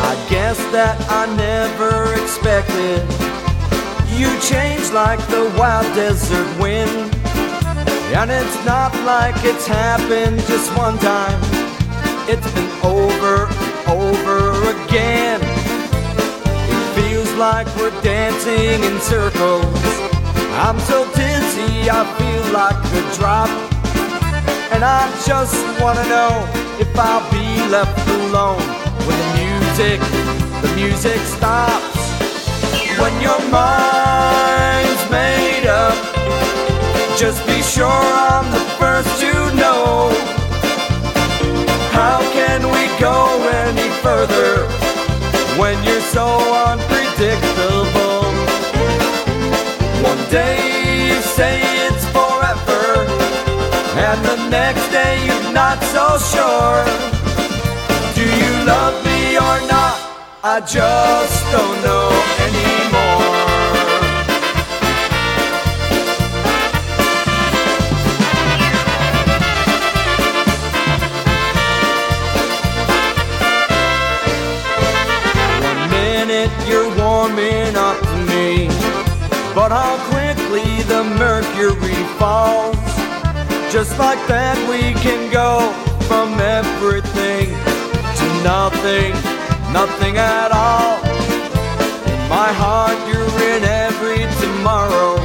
I 0.00 0.26
guess 0.30 0.58
that 0.72 0.96
I 1.10 1.26
never 1.36 2.14
expected 2.22 3.06
you 4.18 4.28
change 4.40 4.90
like 4.90 5.20
the 5.28 5.54
wild 5.56 5.86
desert 5.94 6.48
wind. 6.60 6.90
And 8.16 8.30
it's 8.30 8.64
not 8.64 8.92
like 9.04 9.36
it's 9.44 9.66
happened 9.66 10.40
just 10.40 10.76
one 10.76 10.98
time. 10.98 11.38
It's 12.28 12.50
been 12.52 12.70
over 12.82 13.46
and 13.46 13.88
over 13.88 14.70
again. 14.84 15.57
Like 17.38 17.68
we're 17.76 17.94
dancing 18.02 18.82
in 18.82 19.00
circles. 19.00 19.62
I'm 20.58 20.76
so 20.80 21.06
dizzy, 21.14 21.88
I 21.88 22.02
feel 22.18 22.52
like 22.52 22.74
a 22.74 23.14
drop. 23.14 23.48
And 24.72 24.82
I 24.82 25.06
just 25.24 25.54
wanna 25.80 26.02
know 26.08 26.34
if 26.80 26.90
I'll 26.98 27.22
be 27.30 27.46
left 27.70 27.94
alone 28.08 28.58
when 29.06 29.16
the 29.22 29.30
music, 29.38 30.00
the 30.62 30.72
music 30.74 31.20
stops. 31.20 31.94
When 32.98 33.14
your 33.22 33.38
mind's 33.54 35.04
made 35.08 35.68
up, 35.68 35.94
just 37.16 37.46
be 37.46 37.62
sure 37.62 37.86
I'm 37.86 38.50
the 38.50 38.64
first 38.82 39.20
to 39.20 39.32
know. 39.54 40.10
How 41.94 42.18
can 42.32 42.66
we 42.66 42.84
go 42.98 43.38
any 43.62 43.88
further 44.02 44.66
when 45.56 45.76
you're 45.84 46.00
so 46.00 46.26
unpredictable? 46.66 46.97
Say 51.38 51.60
it's 51.86 52.04
forever, 52.16 53.06
and 54.06 54.18
the 54.24 54.38
next 54.50 54.88
day 54.88 55.24
you're 55.24 55.52
not 55.52 55.78
so 55.94 56.06
sure. 56.34 56.82
Do 58.18 58.24
you 58.40 58.52
love 58.72 58.96
me 59.06 59.36
or 59.36 59.58
not? 59.74 59.94
I 60.42 60.56
just 60.76 61.38
don't 61.54 61.78
know 61.86 62.10
anymore. 62.46 63.36
One 75.68 75.82
minute 75.98 76.52
you're 76.68 76.90
warming 76.96 77.76
up 77.76 77.98
to 78.10 78.16
me, 78.32 78.66
but 79.54 79.70
how 79.70 79.96
quickly 79.98 80.17
the 80.88 81.04
mercury 81.04 82.02
falls. 82.18 82.76
Just 83.70 83.98
like 83.98 84.18
that, 84.26 84.56
we 84.68 84.96
can 85.04 85.30
go 85.30 85.70
from 86.08 86.40
everything 86.40 87.48
to 88.18 88.26
nothing, 88.42 89.12
nothing 89.70 90.16
at 90.16 90.50
all. 90.50 90.96
In 92.08 92.20
my 92.28 92.50
heart, 92.56 92.96
you're 93.06 93.36
in 93.52 93.62
every 93.64 94.24
tomorrow. 94.40 95.20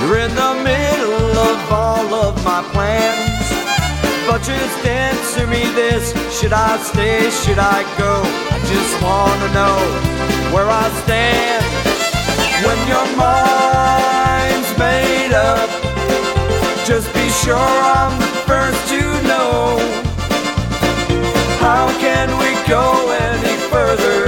You're 0.00 0.18
in 0.26 0.34
the 0.34 0.54
middle 0.64 1.38
of 1.38 1.72
all 1.72 2.14
of 2.14 2.44
my 2.44 2.62
plans. 2.72 3.30
But 4.26 4.42
just 4.42 4.86
answer 4.86 5.46
me 5.46 5.64
this 5.74 6.12
Should 6.38 6.52
I 6.52 6.78
stay, 6.78 7.30
should 7.30 7.58
I 7.58 7.82
go? 7.98 8.22
I 8.54 8.58
just 8.72 8.94
wanna 9.02 9.48
know 9.58 9.78
where 10.54 10.68
I 10.68 10.86
stand 11.02 11.64
When 12.64 12.78
your 12.86 13.06
mind's 13.16 14.59
made 14.80 15.32
up 15.32 15.68
Just 16.88 17.12
be 17.12 17.28
sure 17.42 17.70
I'm 18.00 18.14
the 18.18 18.32
first 18.48 18.80
to 18.92 19.02
know 19.30 19.78
How 21.66 21.84
can 22.04 22.28
we 22.42 22.50
go 22.66 22.86
any 23.28 23.56
further 23.72 24.18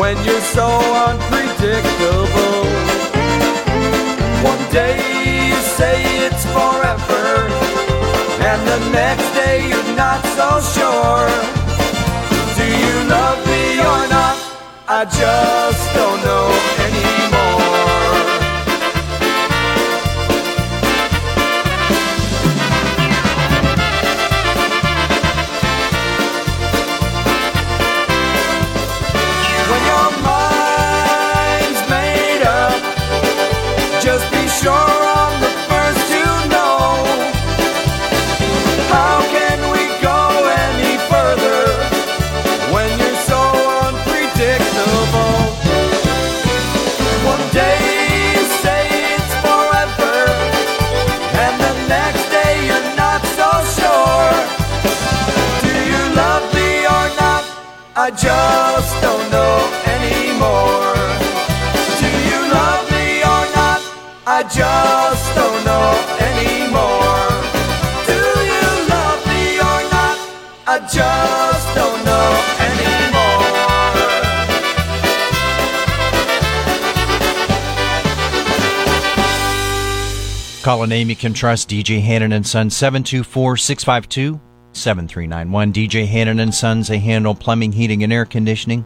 When 0.00 0.16
you're 0.24 0.48
so 0.58 0.68
unpredictable 1.08 2.64
One 4.52 4.64
day 4.72 4.96
you 5.48 5.58
say 5.78 5.96
it's 6.26 6.44
forever 6.56 7.62
and 8.44 8.60
the 8.66 8.90
next 8.90 9.28
day 9.34 9.68
you're 9.68 9.96
not 9.96 10.20
so 10.36 10.48
sure. 10.74 11.28
Do 12.58 12.64
you 12.84 13.08
love 13.08 13.38
me 13.46 13.78
or 13.78 14.02
not? 14.08 14.36
I 14.88 15.04
just 15.04 15.94
don't 15.94 16.20
know 16.24 16.48
anymore. 16.84 17.11
A 80.82 80.86
name 80.86 81.08
you 81.08 81.16
can 81.16 81.32
trust. 81.32 81.68
DJ 81.68 82.02
Hannon 82.02 82.32
and 82.32 82.46
Sons 82.46 82.76
724 82.76 83.56
652 83.56 84.40
7391. 84.72 85.72
DJ 85.72 86.06
Hannon 86.06 86.40
and 86.40 86.54
Sons, 86.54 86.88
they 86.88 86.98
handle 86.98 87.34
plumbing, 87.34 87.72
heating, 87.72 88.02
and 88.02 88.12
air 88.12 88.24
conditioning. 88.24 88.84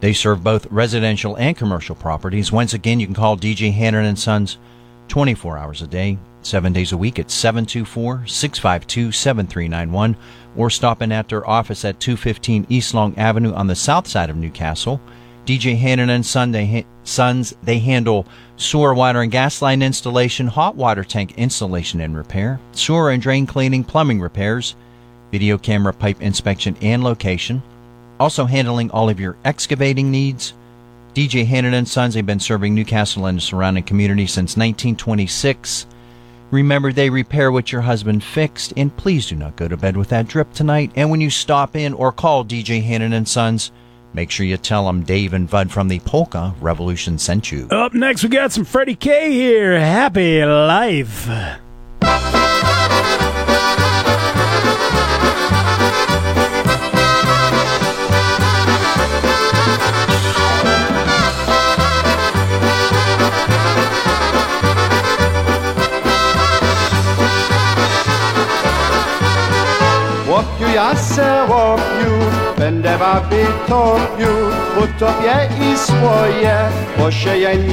They 0.00 0.12
serve 0.12 0.42
both 0.42 0.66
residential 0.66 1.36
and 1.36 1.56
commercial 1.56 1.94
properties. 1.94 2.52
Once 2.52 2.74
again, 2.74 3.00
you 3.00 3.06
can 3.06 3.14
call 3.14 3.36
DJ 3.36 3.72
Hannon 3.72 4.04
and 4.04 4.18
Sons 4.18 4.58
24 5.08 5.56
hours 5.56 5.82
a 5.82 5.86
day, 5.86 6.18
7 6.42 6.72
days 6.72 6.92
a 6.92 6.96
week 6.96 7.18
at 7.18 7.30
724 7.30 8.26
652 8.26 9.12
7391 9.12 10.16
or 10.56 10.70
stop 10.70 11.02
in 11.02 11.12
at 11.12 11.28
their 11.28 11.48
office 11.48 11.84
at 11.84 12.00
215 12.00 12.66
East 12.68 12.94
Long 12.94 13.16
Avenue 13.16 13.52
on 13.52 13.66
the 13.66 13.74
south 13.74 14.06
side 14.06 14.30
of 14.30 14.36
Newcastle. 14.36 15.00
DJ 15.50 15.76
Hannon 15.76 16.10
and 16.10 16.24
Sons, 16.24 17.54
they 17.64 17.78
handle 17.80 18.24
sewer, 18.56 18.94
water, 18.94 19.20
and 19.20 19.32
gas 19.32 19.60
line 19.60 19.82
installation, 19.82 20.46
hot 20.46 20.76
water 20.76 21.02
tank 21.02 21.34
installation 21.36 22.00
and 22.00 22.16
repair, 22.16 22.60
sewer 22.70 23.10
and 23.10 23.20
drain 23.20 23.48
cleaning, 23.48 23.82
plumbing 23.82 24.20
repairs, 24.20 24.76
video 25.32 25.58
camera 25.58 25.92
pipe 25.92 26.22
inspection 26.22 26.76
and 26.80 27.02
location. 27.02 27.64
Also 28.20 28.44
handling 28.44 28.92
all 28.92 29.10
of 29.10 29.18
your 29.18 29.36
excavating 29.44 30.12
needs. 30.12 30.52
DJ 31.14 31.44
Hannon 31.44 31.74
and 31.74 31.88
Sons, 31.88 32.14
they've 32.14 32.24
been 32.24 32.38
serving 32.38 32.72
Newcastle 32.72 33.26
and 33.26 33.38
the 33.38 33.42
surrounding 33.42 33.82
community 33.82 34.28
since 34.28 34.56
1926. 34.56 35.84
Remember, 36.52 36.92
they 36.92 37.10
repair 37.10 37.50
what 37.50 37.72
your 37.72 37.80
husband 37.80 38.22
fixed, 38.22 38.72
and 38.76 38.96
please 38.96 39.26
do 39.26 39.34
not 39.34 39.56
go 39.56 39.66
to 39.66 39.76
bed 39.76 39.96
with 39.96 40.10
that 40.10 40.28
drip 40.28 40.52
tonight. 40.52 40.92
And 40.94 41.10
when 41.10 41.20
you 41.20 41.28
stop 41.28 41.74
in 41.74 41.92
or 41.92 42.12
call 42.12 42.44
DJ 42.44 42.84
Hannon 42.84 43.12
and 43.12 43.26
Sons, 43.26 43.72
make 44.12 44.30
sure 44.30 44.46
you 44.46 44.56
tell 44.56 44.86
them 44.86 45.02
Dave 45.02 45.32
and 45.32 45.48
Bud 45.48 45.70
from 45.70 45.88
the 45.88 46.00
Polka 46.00 46.54
Revolution 46.60 47.18
sent 47.18 47.50
you. 47.50 47.68
Up 47.70 47.94
next, 47.94 48.22
we 48.22 48.28
got 48.28 48.52
some 48.52 48.64
Freddie 48.64 48.94
K 48.94 49.32
here. 49.32 49.78
Happy 49.78 50.44
life. 50.44 51.28
opp 70.40 70.60
ju, 70.60 70.66
jag 70.74 70.98
ser 70.98 71.52
opp 71.52 71.80
ju. 72.02 72.12
Men 72.56 72.82
det 72.82 72.96
var 72.96 73.20
vilt 73.30 73.70
opp 73.70 74.20
ju, 74.20 74.34
mot 74.76 75.02
opp 75.02 75.24
jeg 75.24 75.50
i 75.68 75.76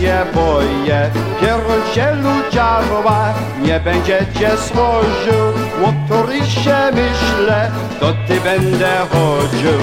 nie 0.01 0.25
boję, 0.33 1.11
pierdzielu 1.39 2.33
dziarła, 2.51 3.33
nie 3.61 3.79
będziecie 3.79 4.57
złożył. 4.57 5.53
Motoryście 5.81 6.77
myślę, 6.91 7.71
to 7.99 8.13
ty 8.27 8.39
będę 8.41 8.97
chodził. 9.11 9.79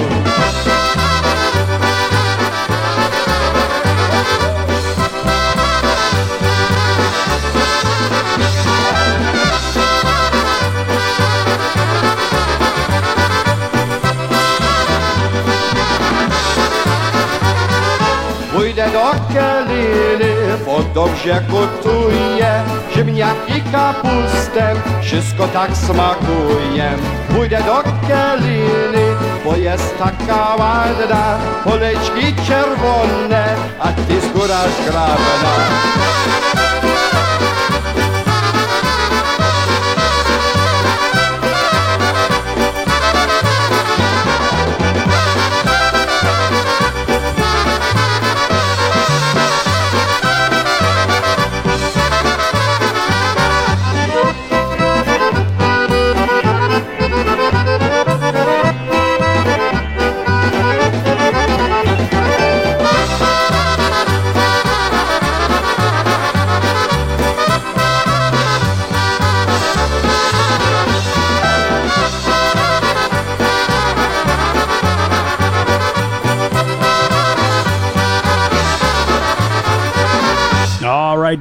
o 20.75 20.83
dobře 20.93 21.45
kutuje, 21.49 22.63
že 22.95 23.03
mě 23.03 23.25
i 23.47 23.61
kapustem, 23.61 24.83
všechno 25.01 25.47
tak 25.47 25.75
smakuje. 25.75 26.99
Půjde 27.27 27.63
do 27.65 27.91
keliny, 28.07 29.07
pojest 29.43 29.95
taká 29.97 30.55
vadna, 30.55 31.39
polečky 31.63 32.35
červoné 32.45 33.57
a 33.79 33.91
ty 33.91 34.21
skuraš 34.21 34.71
kravena. 34.87 35.55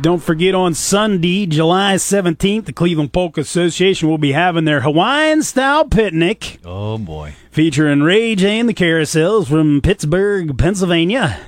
Don't 0.05 0.23
forget 0.23 0.55
on 0.55 0.75
Sunday, 0.75 1.47
July 1.47 1.95
17th, 1.95 2.67
the 2.67 2.75
Cleveland 2.75 3.15
Polka 3.15 3.41
Association 3.41 4.07
will 4.07 4.19
be 4.19 4.33
having 4.33 4.67
their 4.67 4.83
Hawaiian 4.83 5.43
style 5.43 5.87
picnic 5.87 6.59
Oh 6.63 6.99
boy. 6.99 7.33
featuring 7.51 8.03
Ray 8.03 8.35
J 8.35 8.61
and 8.61 8.69
the 8.69 8.75
Carousels 8.75 9.49
from 9.49 9.81
Pittsburgh, 9.81 10.59
Pennsylvania. 10.59 11.41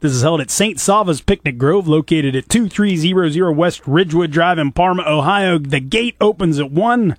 This 0.00 0.12
is 0.12 0.20
held 0.20 0.42
at 0.42 0.50
St. 0.50 0.78
Sava's 0.78 1.22
Picnic 1.22 1.56
Grove, 1.56 1.88
located 1.88 2.36
at 2.36 2.50
2300 2.50 3.50
West 3.52 3.80
Ridgewood 3.86 4.30
Drive 4.30 4.58
in 4.58 4.72
Parma, 4.72 5.04
Ohio. 5.06 5.56
The 5.56 5.80
gate 5.80 6.16
opens 6.20 6.58
at 6.58 6.70
1. 6.70 7.16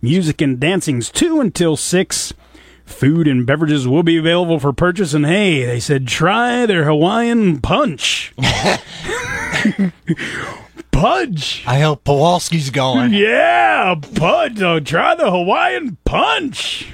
Music 0.00 0.40
and 0.40 0.58
dancing's 0.58 1.08
2 1.08 1.40
until 1.40 1.76
6. 1.76 2.34
Food 2.84 3.26
and 3.28 3.46
beverages 3.46 3.86
will 3.88 4.02
be 4.02 4.16
available 4.16 4.58
for 4.58 4.72
purchase. 4.72 5.14
And 5.14 5.26
hey, 5.26 5.64
they 5.64 5.80
said 5.80 6.06
try 6.06 6.66
their 6.66 6.84
Hawaiian 6.84 7.60
punch. 7.60 8.32
punch. 10.92 11.64
I 11.66 11.80
hope 11.80 12.04
Pawalski's 12.04 12.70
going. 12.70 13.12
Yeah, 13.12 13.94
punch. 14.14 14.60
Oh, 14.60 14.80
try 14.80 15.14
the 15.14 15.30
Hawaiian 15.30 15.96
punch. 16.04 16.92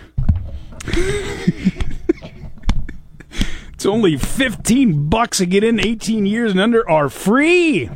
it's 3.73 3.87
only 3.87 4.17
15 4.17 5.09
bucks 5.09 5.39
to 5.39 5.47
get 5.47 5.65
in. 5.65 5.81
18 5.81 6.27
years 6.27 6.53
and 6.53 6.61
under 6.61 6.89
are 6.89 7.09
free. 7.09 7.91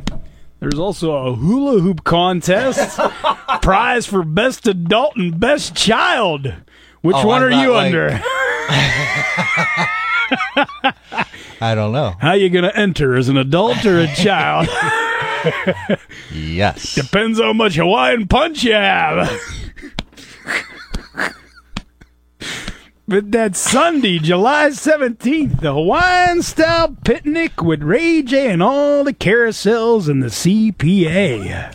There's 0.59 0.79
also 0.79 1.11
a 1.11 1.35
hula 1.35 1.79
hoop 1.81 2.03
contest. 2.05 2.97
Prize 3.61 4.05
for 4.05 4.23
best 4.23 4.65
adult 4.65 5.17
and 5.17 5.37
best 5.37 5.75
child. 5.75 6.53
Which 7.03 7.15
Oh, 7.19 7.27
one 7.27 7.43
I'm 7.43 7.53
are 7.53 7.63
you 7.63 7.71
like- 7.73 7.85
under? 7.93 8.09
I 11.61 11.75
don't 11.75 11.91
know. 11.93 12.15
How 12.19 12.33
you 12.33 12.49
going 12.49 12.63
to 12.65 12.75
enter 12.75 13.15
as 13.15 13.29
an 13.29 13.37
adult 13.37 13.85
or 13.85 13.99
a 13.99 14.07
child? 14.15 14.67
Yes. 16.33 16.95
Depends 16.95 17.39
how 17.39 17.53
much 17.53 17.75
Hawaiian 17.75 18.27
punch 18.27 18.63
you 18.63 18.73
have. 18.73 19.29
but 23.07 23.31
that 23.33 23.55
Sunday, 23.57 24.19
July 24.19 24.69
17th, 24.69 25.59
the 25.61 25.73
Hawaiian 25.73 26.41
style 26.41 26.95
picnic 27.03 27.61
with 27.61 27.83
Ray 27.83 28.21
J 28.23 28.49
and 28.51 28.63
all 28.63 29.03
the 29.03 29.13
carousels 29.13 30.07
and 30.09 30.23
the 30.23 30.27
CPA. 30.27 31.73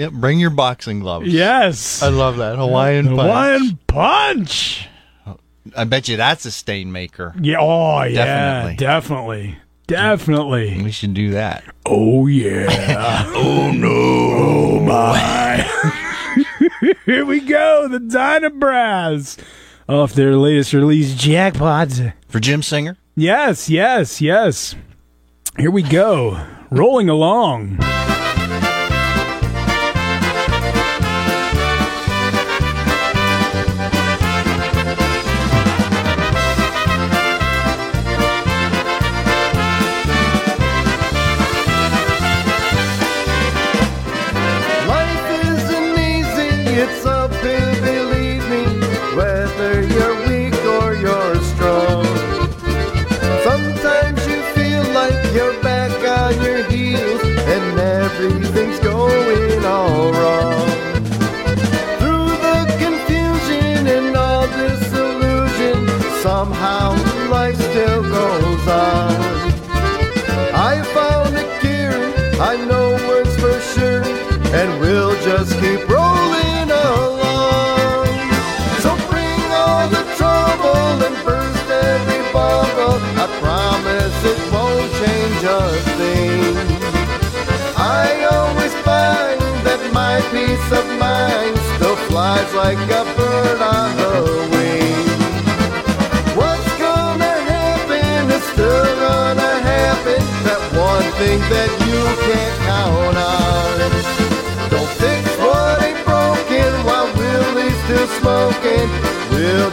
Yep. 0.00 0.12
Bring 0.12 0.40
your 0.40 0.48
boxing 0.48 1.00
gloves. 1.00 1.26
Yes. 1.26 2.02
I 2.02 2.08
love 2.08 2.38
that 2.38 2.56
Hawaiian 2.56 3.04
punch. 3.04 3.20
Hawaiian 3.20 3.78
punch. 3.86 4.88
I 5.76 5.84
bet 5.84 6.08
you 6.08 6.16
that's 6.16 6.46
a 6.46 6.50
stain 6.50 6.90
maker. 6.90 7.34
Yeah. 7.38 7.58
Oh, 7.60 8.02
yeah. 8.04 8.74
Definitely. 8.76 8.76
Definitely. 8.76 9.58
Definitely. 9.86 10.82
We 10.82 10.90
should 10.90 11.12
do 11.12 11.32
that. 11.32 11.64
Oh, 11.84 12.26
yeah. 12.28 13.24
oh 13.34 13.72
no. 13.72 13.88
Oh, 13.90 14.80
my. 14.80 15.58
Here 17.04 17.26
we 17.26 17.40
go. 17.40 17.86
The 17.88 17.98
Dynabrass 17.98 19.38
off 19.86 20.14
their 20.14 20.34
latest 20.34 20.72
release, 20.72 21.12
Jackpots. 21.14 22.14
For 22.26 22.40
Jim 22.40 22.62
Singer? 22.62 22.96
Yes, 23.16 23.68
yes, 23.68 24.22
yes. 24.22 24.74
Here 25.58 25.70
we 25.70 25.82
go. 25.82 26.42
Rolling 26.70 27.10
along. 27.10 27.76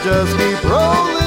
Just 0.04 0.38
keep 0.38 0.64
rolling 0.64 1.27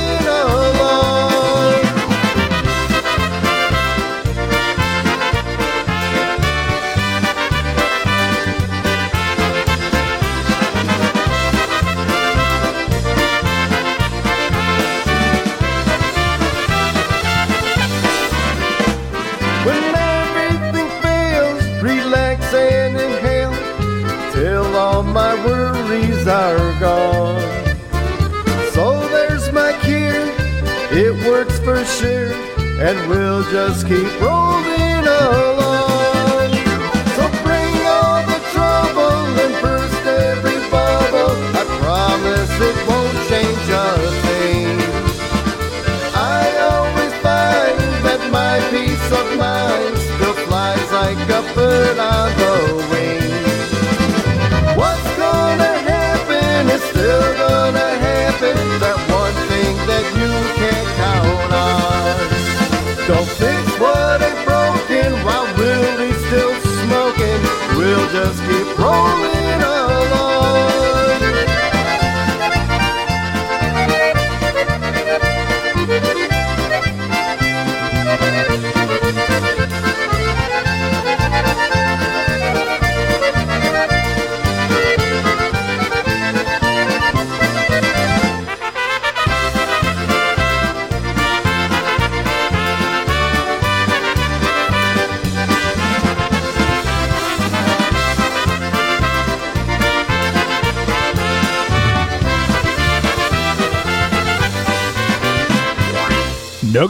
and 32.81 33.09
we'll 33.09 33.43
just 33.51 33.87
keep 33.87 34.21
rolling 34.21 35.07
along. 35.07 35.50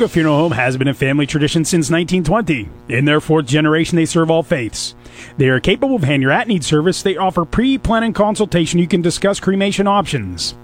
Noga 0.01 0.09
Funeral 0.09 0.38
Home 0.38 0.53
has 0.53 0.78
been 0.78 0.88
a 0.88 0.94
family 0.94 1.26
tradition 1.26 1.62
since 1.62 1.90
1920. 1.90 2.70
In 2.88 3.05
their 3.05 3.20
fourth 3.20 3.44
generation, 3.44 3.96
they 3.96 4.07
serve 4.07 4.30
all 4.30 4.42
faiths. 4.42 4.94
They 5.36 5.51
are 5.51 5.61
capable 5.61 5.96
of 5.96 6.05
hand 6.05 6.22
your 6.22 6.30
at 6.30 6.48
need 6.48 6.64
service. 6.64 7.03
They 7.03 7.18
offer 7.18 7.44
pre 7.44 7.76
planning 7.76 8.14
consultation. 8.14 8.78
You 8.78 8.88
can 8.88 9.03
discuss 9.03 9.40
cremation 9.40 9.86
options. 9.86 10.55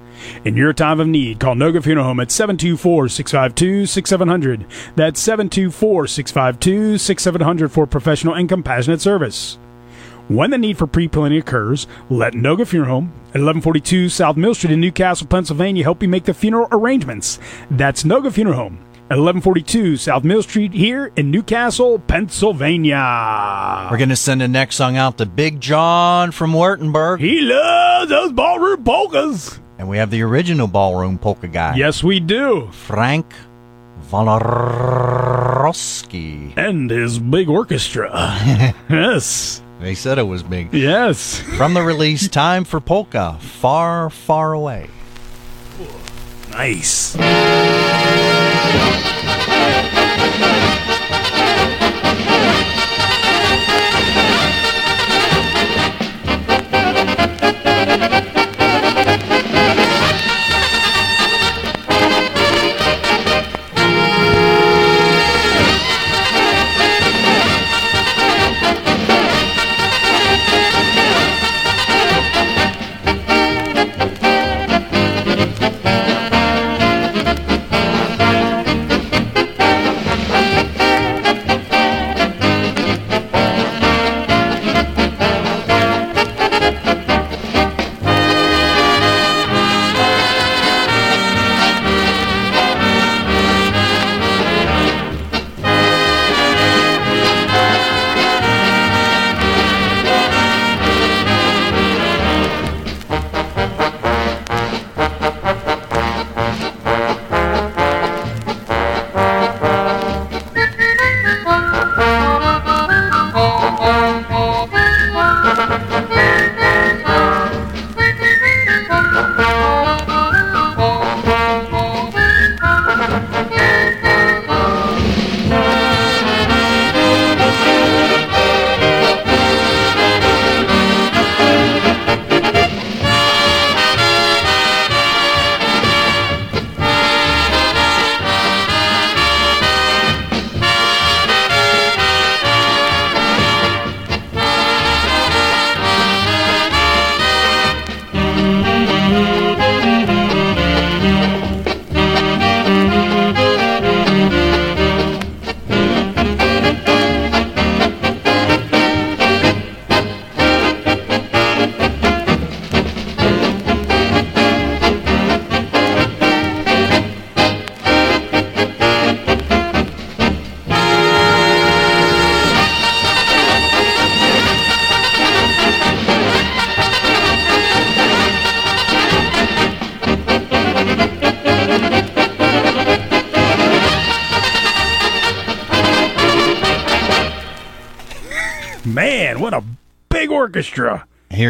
In 0.47 0.57
your 0.57 0.73
time 0.73 1.01
of 1.01 1.09
need, 1.09 1.39
call 1.39 1.55
Noga 1.55 1.83
Funeral 1.83 2.07
Home 2.07 2.21
at 2.21 2.31
724 2.31 3.11
652 3.11 3.85
6700. 3.85 4.65
That's 4.97 5.21
724 5.21 6.07
652 6.07 6.97
6700 6.97 7.71
for 7.71 7.87
professional 7.87 8.33
and 8.33 8.49
compassionate 8.49 9.03
service. 9.03 9.59
When 10.29 10.51
the 10.51 10.57
need 10.57 10.79
for 10.79 10.87
pre-planning 10.87 11.39
occurs, 11.39 11.87
let 12.09 12.33
Noga 12.33 12.67
Funeral 12.67 12.91
Home 12.91 13.13
at 13.35 13.43
1142 13.43 14.09
South 14.09 14.39
Mill 14.39 14.55
Street 14.55 14.73
in 14.73 14.81
Newcastle, 14.81 15.27
Pennsylvania 15.27 15.85
help 15.85 16.03
you 16.03 16.09
make 16.09 16.25
the 16.25 16.33
funeral 16.33 16.69
arrangements. 16.73 17.39
That's 17.71 18.03
Noga 18.03 18.33
Funeral 18.33 18.57
Home 18.57 18.86
at 19.09 19.19
1142 19.19 19.97
South 19.99 20.25
Mill 20.25 20.43
Street 20.43 20.73
here 20.73 21.13
in 21.15 21.31
Newcastle, 21.31 22.01
Pennsylvania. 22.01 23.87
We're 23.89 23.99
going 23.99 24.09
to 24.09 24.17
send 24.17 24.41
the 24.41 24.49
next 24.49 24.75
song 24.75 24.97
out 24.97 25.19
to 25.19 25.27
Big 25.27 25.61
John 25.61 26.33
from 26.33 26.53
Wurtemburg. 26.53 27.21
He 27.21 27.41
loves 27.43 28.11
those 28.11 28.33
ballroom 28.33 28.83
polkas. 28.83 29.61
And 29.79 29.89
we 29.89 29.99
have 29.99 30.11
the 30.11 30.23
original 30.23 30.67
ballroom 30.67 31.19
polka 31.19 31.47
guy. 31.47 31.77
Yes, 31.77 32.03
we 32.03 32.19
do. 32.19 32.69
Frank 32.73 33.33
Wojnarowski. 34.11 36.57
And 36.57 36.91
his 36.91 37.21
big 37.21 37.49
orchestra. 37.49 38.11
yes. 38.91 39.63
They 39.79 39.95
said 39.95 40.19
it 40.19 40.25
was 40.25 40.43
big. 40.43 40.75
Yes. 40.75 41.39
From 41.57 41.75
the 41.75 41.83
release 41.83 42.27
Time 42.29 42.65
for 42.65 42.81
Polka, 42.81 43.39
Far, 43.41 44.11
Far 44.11 44.53
Away. 44.55 44.91
Nice. 46.57 47.15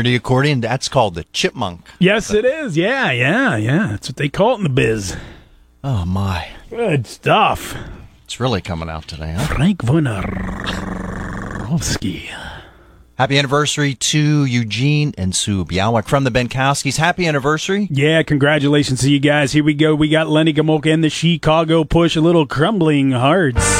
The 0.07 0.17
accordion? 0.17 0.61
That's 0.61 0.89
called 0.89 1.15
the 1.15 1.25
chipmunk. 1.33 1.87
Yes, 1.99 2.33
it 2.33 2.45
is. 2.45 2.77
Yeah, 2.77 3.11
yeah, 3.11 3.57
yeah. 3.57 3.89
That's 3.89 4.09
what 4.09 4.17
they 4.17 4.29
call 4.29 4.53
it 4.55 4.59
in 4.59 4.63
the 4.63 4.69
biz. 4.69 5.17
Oh, 5.85 6.05
my. 6.05 6.49
Good 6.71 7.07
stuff. 7.07 7.77
It's 8.25 8.41
really 8.41 8.61
coming 8.61 8.89
out 8.89 9.07
today, 9.07 9.35
huh? 9.37 9.47
Frank 9.55 9.83
Wojnarowski. 9.83 12.29
Happy 13.17 13.39
anniversary 13.39 13.95
to 13.95 14.45
Eugene 14.45 15.15
and 15.17 15.35
Sue 15.35 15.65
Białek 15.65 16.07
from 16.07 16.25
the 16.25 16.31
Benkowskis. 16.31 16.99
Happy 16.99 17.27
anniversary. 17.27 17.89
Yeah, 17.91 18.23
congratulations 18.23 19.01
to 19.01 19.11
you 19.11 19.21
guys. 19.21 19.53
Here 19.53 19.65
we 19.65 19.75
go. 19.75 19.95
We 19.95 20.09
got 20.09 20.29
Lenny 20.29 20.53
Gomulka 20.53 20.93
and 20.93 21.03
the 21.03 21.09
Chicago 21.09 21.85
Push, 21.85 22.17
a 22.17 22.21
little 22.21 22.47
crumbling 22.47 23.13
hearts. 23.13 23.76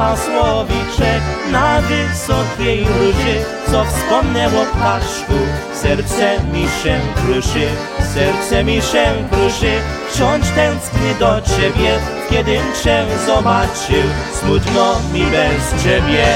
Zaśpiewał 0.00 0.16
słowiczek 0.16 1.22
na 1.52 1.80
wysokiej 1.80 2.84
róży, 2.84 3.44
co 3.70 3.84
wspomniało 3.84 4.64
ptaszku. 4.64 5.34
Serce 5.74 6.42
mi 6.52 6.62
się 6.62 7.00
kruszy, 7.14 7.68
serce 8.14 8.64
mi 8.64 8.82
się 8.82 9.04
kruszy, 9.30 9.72
wciąż 10.08 10.48
tęsknię 10.54 11.14
do 11.18 11.40
ciebie, 11.40 11.98
kiedym 12.30 12.62
cię 12.84 13.06
zobaczył, 13.26 14.08
smutno 14.40 14.94
mi 15.12 15.22
bez 15.22 15.82
ciebie. 15.84 16.26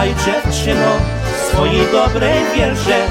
Śpiewaj 0.00 0.14
dziewczyno 0.24 0.92
swojej 1.48 1.86
dobrej 1.92 2.38
wierze 2.56 3.06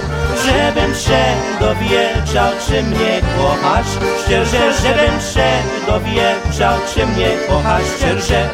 Żebym 0.46 0.96
się 0.96 1.24
dowiedział, 1.60 2.52
czy 2.68 2.84
mnie 2.84 3.22
kochasz. 3.38 3.88
Szczerze, 4.22 4.74
żebym 4.74 5.22
się 5.34 5.50
dowiedział, 5.88 6.74
czy 6.94 7.08
mnie 7.08 7.30
kochasz. 7.48 7.84
Szczerze, 7.98 8.50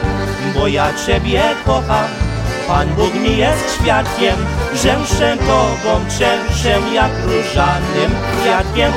bo 0.56 0.68
ja 0.68 0.88
Ciebie 1.06 1.42
kocham. 1.66 2.08
Pan 2.68 2.88
Bóg 2.90 3.14
mi 3.14 3.38
jest 3.38 3.76
świadkiem, 3.76 4.36
się 4.76 5.38
Tobą 5.38 6.06
cieszę 6.10 6.80
jak 6.94 7.12
różanym 7.24 8.12
kwiatkiem. 8.42 8.92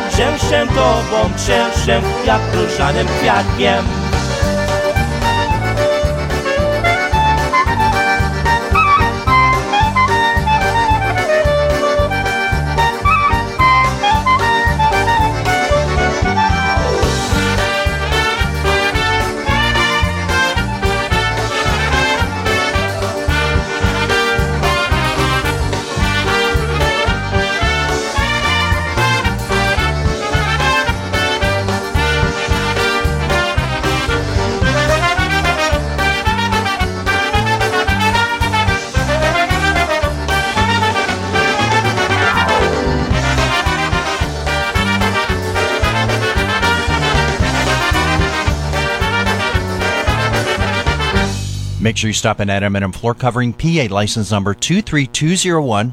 Się 0.51 0.66
Tobą 0.66 1.30
cieszę 1.47 2.01
jak 2.26 2.41
różanym 2.55 3.07
kwiatkiem 3.07 3.97
sure 51.99 52.09
you 52.09 52.14
stop 52.14 52.38
in 52.38 52.49
at 52.49 52.62
M&M 52.62 52.92
Floor 52.92 53.12
Covering, 53.12 53.53
PA 53.53 53.92
license 53.92 54.30
number 54.30 54.55
23201 54.55 55.92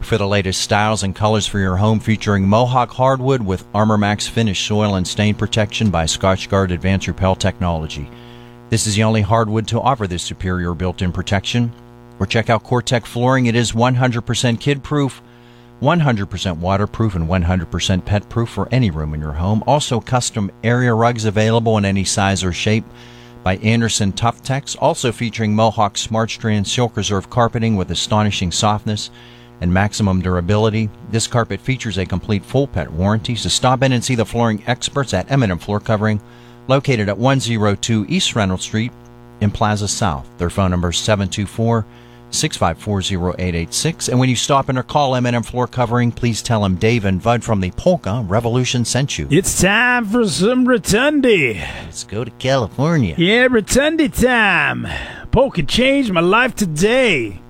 for 0.00 0.16
the 0.16 0.26
latest 0.26 0.60
styles 0.60 1.02
and 1.02 1.16
colors 1.16 1.48
for 1.48 1.58
your 1.58 1.76
home 1.76 1.98
featuring 1.98 2.46
Mohawk 2.46 2.90
hardwood 2.90 3.42
with 3.42 3.66
Armor 3.74 3.98
Max 3.98 4.28
finish 4.28 4.64
soil 4.64 4.94
and 4.94 5.06
stain 5.06 5.34
protection 5.34 5.90
by 5.90 6.04
Scotchgard 6.04 6.70
Advanced 6.70 7.08
Repel 7.08 7.34
Technology. 7.34 8.08
This 8.70 8.86
is 8.86 8.94
the 8.94 9.02
only 9.02 9.22
hardwood 9.22 9.66
to 9.68 9.80
offer 9.80 10.06
this 10.06 10.22
superior 10.22 10.74
built-in 10.74 11.10
protection. 11.10 11.72
Or 12.20 12.26
check 12.26 12.48
out 12.48 12.62
COREtec 12.62 13.04
flooring. 13.04 13.46
It 13.46 13.56
is 13.56 13.72
100% 13.72 14.60
kid-proof, 14.60 15.22
100% 15.80 16.58
waterproof, 16.58 17.16
and 17.16 17.28
100% 17.28 18.04
pet-proof 18.04 18.48
for 18.48 18.68
any 18.70 18.90
room 18.90 19.12
in 19.12 19.20
your 19.20 19.32
home. 19.32 19.64
Also, 19.66 19.98
custom 19.98 20.52
area 20.62 20.94
rugs 20.94 21.24
available 21.24 21.78
in 21.78 21.84
any 21.84 22.04
size 22.04 22.44
or 22.44 22.52
shape 22.52 22.84
by 23.42 23.56
Anderson 23.56 24.12
Tuftex, 24.12 24.76
also 24.80 25.12
featuring 25.12 25.54
Mohawk 25.54 25.98
Smart 25.98 26.30
Strand 26.30 26.66
Silk 26.66 26.96
Reserve 26.96 27.28
carpeting 27.30 27.76
with 27.76 27.90
astonishing 27.90 28.52
softness 28.52 29.10
and 29.60 29.72
maximum 29.72 30.20
durability. 30.20 30.90
This 31.10 31.26
carpet 31.26 31.60
features 31.60 31.98
a 31.98 32.06
complete 32.06 32.44
full 32.44 32.66
pet 32.66 32.90
warranty, 32.90 33.34
so 33.34 33.48
stop 33.48 33.82
in 33.82 33.92
and 33.92 34.04
see 34.04 34.14
the 34.14 34.26
flooring 34.26 34.62
experts 34.66 35.14
at 35.14 35.30
M&M 35.30 35.58
Floor 35.58 35.80
Covering, 35.80 36.20
located 36.68 37.08
at 37.08 37.18
102 37.18 38.06
East 38.08 38.34
Reynolds 38.34 38.64
Street 38.64 38.92
in 39.40 39.50
Plaza 39.50 39.88
South. 39.88 40.28
Their 40.38 40.50
phone 40.50 40.70
number 40.70 40.90
is 40.90 40.98
724 40.98 41.84
654 42.32 43.32
0886. 43.34 44.08
And 44.08 44.18
when 44.18 44.28
you 44.28 44.36
stop 44.36 44.68
in 44.68 44.78
or 44.78 44.82
call 44.82 45.14
M&M 45.16 45.42
Floor 45.42 45.66
Covering, 45.66 46.12
please 46.12 46.42
tell 46.42 46.62
them 46.62 46.76
Dave 46.76 47.04
and 47.04 47.22
Bud 47.22 47.44
from 47.44 47.60
the 47.60 47.70
Polka 47.72 48.24
Revolution 48.26 48.84
sent 48.84 49.18
you. 49.18 49.28
It's 49.30 49.60
time 49.60 50.06
for 50.06 50.26
some 50.26 50.66
rotundi. 50.66 51.54
Let's 51.84 52.04
go 52.04 52.24
to 52.24 52.30
California. 52.32 53.14
Yeah, 53.18 53.48
rotundi 53.48 54.08
time. 54.08 54.86
Polka 55.30 55.62
changed 55.62 56.12
my 56.12 56.20
life 56.20 56.54
today. 56.54 57.40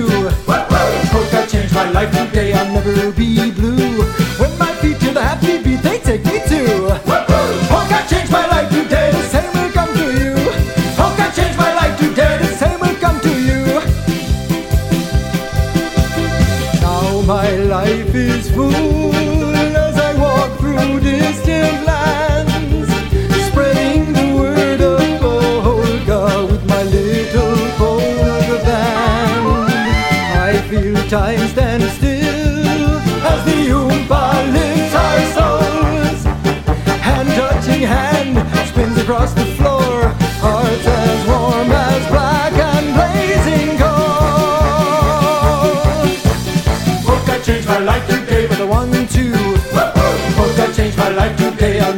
One 0.00 0.32
and 0.32 1.10
two. 1.10 1.48
Changed 1.48 1.74
my 1.74 1.90
life 1.90 2.10
today, 2.10 2.52
I'll 2.52 2.72
never 2.72 3.12
be 3.12 3.50
blue. 3.50 4.11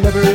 Never 0.02 0.33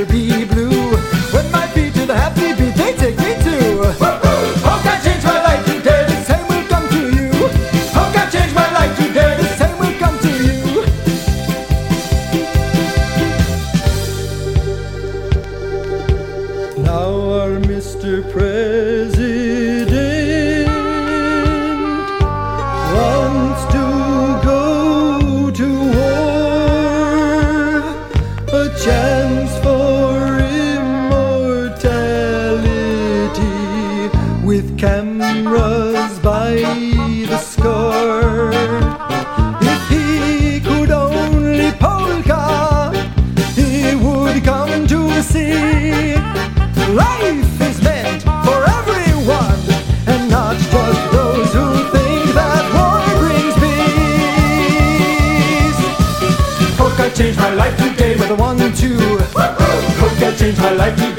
my 60.97 61.18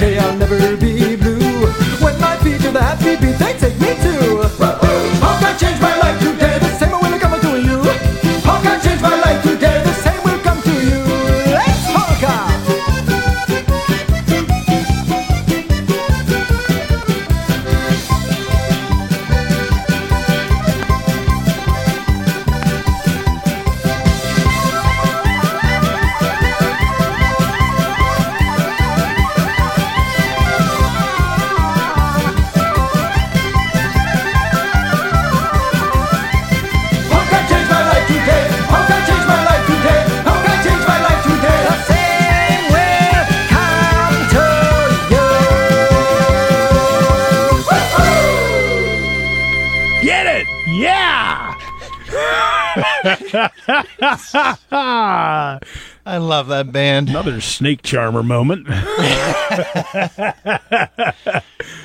Another 57.31 57.43
snake 57.43 57.83
charmer 57.83 58.25
moment. 58.25 58.67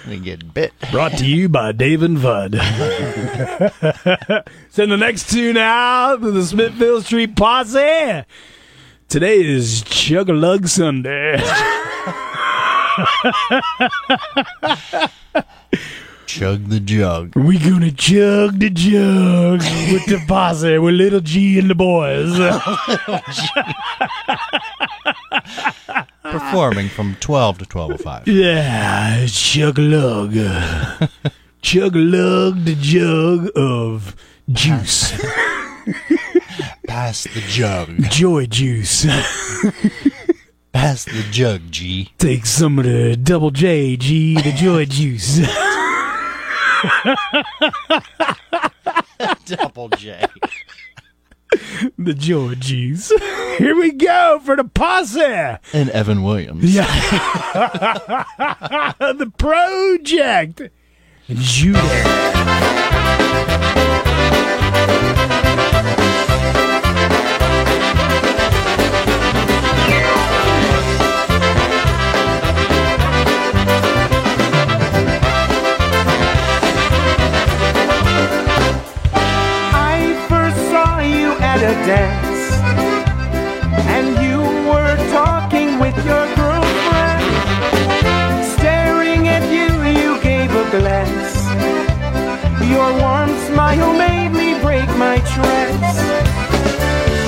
we 0.08 0.18
get 0.18 0.56
bit. 0.56 0.74
Brought 0.92 1.12
to 1.20 1.26
you 1.28 1.48
by 1.50 1.72
Dave 1.72 2.02
and 2.02 2.20
Bud. 2.20 2.54
Send 4.70 4.92
the 4.92 4.98
next 4.98 5.30
two 5.30 5.54
now 5.54 6.16
to 6.16 6.32
the 6.32 6.44
Smithfield 6.44 7.06
Street 7.06 7.36
Posse. 7.36 8.24
Today 9.08 9.46
is 9.46 9.84
Chug 9.84 10.30
a 10.30 10.34
Lug 10.34 10.68
Sunday. 10.68 11.38
Chug 16.26 16.70
the 16.70 16.80
jug. 16.80 17.36
We 17.36 17.60
gonna 17.60 17.92
chug 17.92 18.60
the 18.60 18.70
jug 18.70 19.60
with 19.92 20.06
the 20.08 20.24
posse 20.28 20.78
with 20.80 20.96
little 20.96 21.20
G 21.22 21.60
and 21.60 21.70
the 21.70 21.76
boys. 21.76 22.36
Performing 26.24 26.90
from 26.90 27.16
12 27.20 27.60
to 27.60 27.66
12.05. 27.66 28.24
yeah, 28.26 29.26
chug 29.28 29.78
lug. 29.78 30.34
chug 31.62 31.96
lug 31.96 32.66
the 32.66 32.76
jug 32.76 33.50
of 33.56 34.16
juice. 34.52 35.12
Pass 36.88 37.24
the 37.26 37.42
jug. 37.48 37.90
Joy 38.10 38.48
juice. 38.48 39.06
Pass 40.74 41.06
the 41.06 41.24
jug, 41.32 41.72
G. 41.72 42.12
Take 42.18 42.46
some 42.46 42.80
of 42.80 42.86
the 42.86 43.16
double 43.16 43.52
J, 43.52 43.96
G, 43.96 44.36
the 44.36 44.52
joy 44.52 44.86
juice. 44.86 45.40
Double 49.46 49.90
J. 49.90 50.26
the 51.98 52.14
Georgies. 52.14 53.12
Here 53.58 53.76
we 53.76 53.92
go 53.92 54.40
for 54.44 54.56
the 54.56 54.64
posse. 54.66 55.22
And 55.22 55.90
Evan 55.90 56.24
Williams. 56.24 56.74
Yeah. 56.74 56.86
the 59.00 59.32
project. 59.38 60.62
Judah. 61.30 61.82
Dance, 81.84 82.44
and 83.96 84.08
you 84.24 84.40
were 84.70 84.96
talking 85.12 85.80
with 85.80 85.96
your 86.06 86.26
girlfriend. 86.36 87.26
Staring 88.56 89.28
at 89.28 89.44
you, 89.52 89.70
you 90.02 90.22
gave 90.22 90.50
a 90.52 90.66
glance. 90.72 91.36
Your 92.70 92.90
warm 93.00 93.30
smile 93.48 93.94
made 93.94 94.30
me 94.30 94.60
break 94.62 94.90
my 94.98 95.18
trance. 95.34 95.98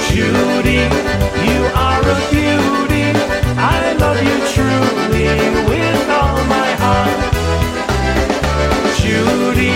Judy, 0.10 0.84
you 1.48 1.60
are 1.88 2.02
a 2.16 2.18
beauty. 2.32 3.08
I 3.60 3.94
love 4.00 4.20
you 4.30 4.38
truly 4.56 5.30
with 5.70 6.10
all 6.20 6.40
my 6.58 6.70
heart. 6.84 7.20
Judy, 9.00 9.76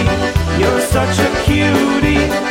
you're 0.59 0.81
such 0.81 1.19
a 1.19 1.29
cutie. 1.45 2.50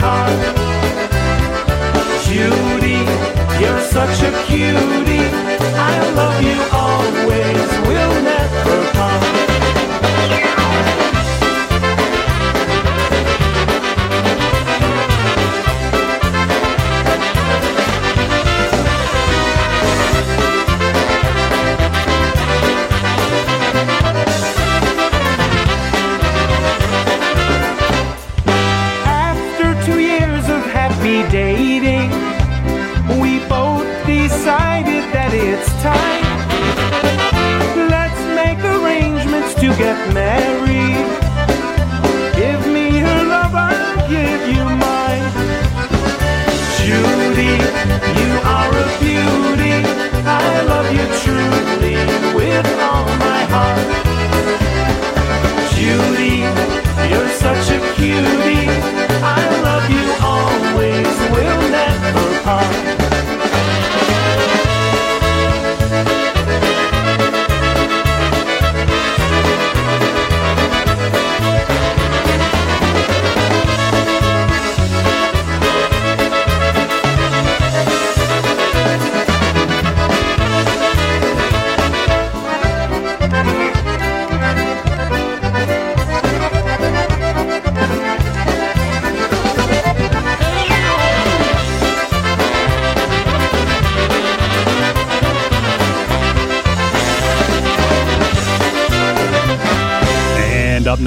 heart. 0.00 0.40
Judy, 2.24 3.00
you're 3.60 3.80
such 3.80 4.22
a 4.22 4.30
cutie. 4.46 5.28
I 5.74 5.96
love 6.18 6.42
you 6.42 6.58
always, 6.72 7.68
we'll 7.86 8.22
never 8.22 8.92
part. 8.92 9.27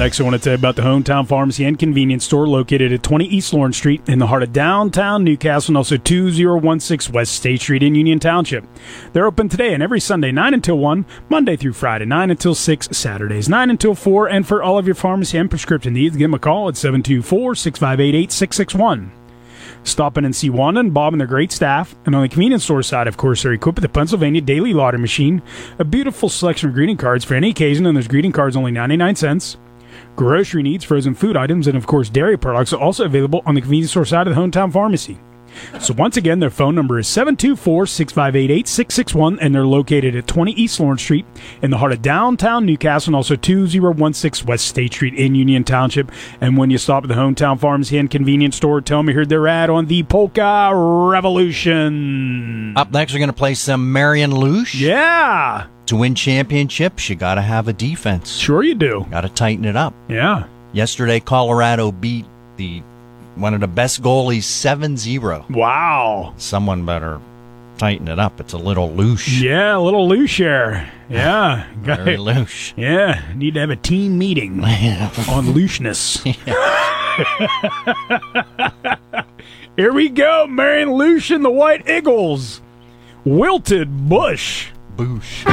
Next, 0.02 0.20
I 0.20 0.24
want 0.24 0.34
to 0.34 0.40
tell 0.40 0.54
you 0.54 0.58
about 0.58 0.74
the 0.74 0.82
Hometown 0.82 1.28
Pharmacy 1.28 1.64
and 1.64 1.78
Convenience 1.78 2.24
Store 2.24 2.48
located 2.48 2.92
at 2.92 3.04
20 3.04 3.24
East 3.26 3.54
Lawrence 3.54 3.76
Street 3.76 4.02
in 4.08 4.18
the 4.18 4.26
heart 4.26 4.42
of 4.42 4.52
downtown 4.52 5.22
New 5.22 5.36
Castle 5.36 5.70
and 5.70 5.76
also 5.76 5.96
2016 5.96 7.14
West 7.14 7.36
State 7.36 7.60
Street 7.60 7.84
in 7.84 7.94
Union 7.94 8.18
Township. 8.18 8.64
They're 9.12 9.26
open 9.26 9.48
today 9.48 9.72
and 9.74 9.80
every 9.80 10.00
Sunday, 10.00 10.32
9 10.32 10.54
until 10.54 10.76
1, 10.76 11.06
Monday 11.28 11.54
through 11.54 11.74
Friday, 11.74 12.04
9 12.04 12.32
until 12.32 12.56
6, 12.56 12.88
Saturdays, 12.90 13.48
9 13.48 13.70
until 13.70 13.94
4. 13.94 14.28
And 14.28 14.44
for 14.44 14.60
all 14.60 14.76
of 14.76 14.86
your 14.86 14.96
pharmacy 14.96 15.38
and 15.38 15.48
prescription 15.48 15.94
needs, 15.94 16.16
give 16.16 16.24
them 16.24 16.34
a 16.34 16.40
call 16.40 16.68
at 16.68 16.76
724 16.76 17.54
658 17.54 18.18
8661. 18.24 19.12
Stop 19.84 20.18
in 20.18 20.24
and 20.24 20.34
see 20.34 20.50
Wanda 20.50 20.80
and 20.80 20.92
Bob 20.92 21.14
and 21.14 21.20
their 21.20 21.28
great 21.28 21.52
staff. 21.52 21.94
And 22.06 22.16
on 22.16 22.22
the 22.22 22.28
convenience 22.28 22.64
store 22.64 22.82
side, 22.82 23.06
of 23.06 23.16
course, 23.16 23.44
they're 23.44 23.52
equipped 23.52 23.76
with 23.76 23.82
the 23.82 23.88
Pennsylvania 23.88 24.40
Daily 24.40 24.74
Lottery 24.74 24.98
Machine, 24.98 25.42
a 25.78 25.84
beautiful 25.84 26.28
selection 26.28 26.70
of 26.70 26.74
greeting 26.74 26.96
cards 26.96 27.24
for 27.24 27.36
any 27.36 27.50
occasion, 27.50 27.86
and 27.86 27.96
those 27.96 28.08
greeting 28.08 28.32
cards 28.32 28.56
only 28.56 28.72
99 28.72 29.14
cents. 29.14 29.58
Grocery 30.14 30.62
needs, 30.62 30.84
frozen 30.84 31.14
food 31.14 31.36
items, 31.36 31.66
and 31.66 31.76
of 31.76 31.86
course, 31.86 32.10
dairy 32.10 32.36
products 32.36 32.72
are 32.72 32.80
also 32.80 33.06
available 33.06 33.42
on 33.46 33.54
the 33.54 33.60
convenience 33.60 33.90
store 33.90 34.04
side 34.04 34.26
of 34.26 34.34
the 34.34 34.40
hometown 34.40 34.72
pharmacy. 34.72 35.18
So 35.80 35.94
once 35.94 36.16
again, 36.16 36.40
their 36.40 36.50
phone 36.50 36.74
number 36.74 36.98
is 36.98 37.06
724-658-8661, 37.08 39.38
and 39.40 39.54
they're 39.54 39.66
located 39.66 40.16
at 40.16 40.26
20 40.26 40.52
East 40.52 40.80
Lawrence 40.80 41.02
Street 41.02 41.24
in 41.62 41.70
the 41.70 41.78
heart 41.78 41.92
of 41.92 42.02
downtown 42.02 42.66
New 42.66 42.76
Castle, 42.76 43.10
and 43.10 43.16
also 43.16 43.36
2016 43.36 44.46
West 44.46 44.66
State 44.66 44.92
Street 44.92 45.14
in 45.14 45.34
Union 45.34 45.64
Township. 45.64 46.12
And 46.40 46.56
when 46.56 46.70
you 46.70 46.78
stop 46.78 47.04
at 47.04 47.08
the 47.08 47.14
hometown 47.14 47.58
pharmacy 47.58 47.98
and 47.98 48.10
convenience 48.10 48.56
store, 48.56 48.80
tell 48.80 48.98
them 48.98 49.08
you 49.08 49.14
heard 49.14 49.28
their 49.28 49.48
ad 49.48 49.70
on 49.70 49.86
the 49.86 50.02
Polka 50.04 50.70
Revolution. 50.74 52.76
Up 52.76 52.92
next, 52.92 53.12
we're 53.12 53.18
going 53.18 53.28
to 53.28 53.34
play 53.34 53.54
some 53.54 53.92
Marion 53.92 54.30
Lush. 54.30 54.74
Yeah. 54.74 55.66
To 55.86 55.96
win 55.96 56.14
championships, 56.14 57.08
you 57.08 57.16
got 57.16 57.34
to 57.34 57.42
have 57.42 57.68
a 57.68 57.72
defense. 57.72 58.36
Sure, 58.36 58.62
you 58.62 58.74
do. 58.74 59.06
Got 59.10 59.22
to 59.22 59.28
tighten 59.28 59.64
it 59.64 59.76
up. 59.76 59.94
Yeah. 60.08 60.46
Yesterday, 60.72 61.20
Colorado 61.20 61.92
beat 61.92 62.24
the 62.56 62.82
one 63.36 63.54
of 63.54 63.60
the 63.60 63.66
best 63.68 64.02
goalies 64.02 64.42
7-0. 64.42 65.50
Wow. 65.50 66.34
Someone 66.36 66.84
better 66.86 67.20
tighten 67.78 68.08
it 68.08 68.18
up. 68.18 68.38
It's 68.40 68.52
a 68.52 68.58
little 68.58 68.92
loose. 68.92 69.28
Yeah, 69.40 69.76
a 69.76 69.80
little 69.80 70.08
loose 70.08 70.36
here. 70.36 70.90
Yeah. 71.12 71.66
Very 71.80 72.16
loose. 72.16 72.72
Yeah. 72.74 73.20
Need 73.34 73.52
to 73.54 73.60
have 73.60 73.68
a 73.68 73.76
team 73.76 74.16
meeting 74.16 74.64
on 75.28 75.50
looseness. 75.50 76.22
Here 79.76 79.92
we 79.92 80.08
go. 80.08 80.46
Marion 80.46 80.88
Lush 80.92 81.30
and 81.30 81.44
the 81.44 81.50
White 81.50 81.86
Eagles. 81.86 82.62
Wilted 83.26 84.08
Bush. 84.08 84.68
Boosh. 84.96 85.44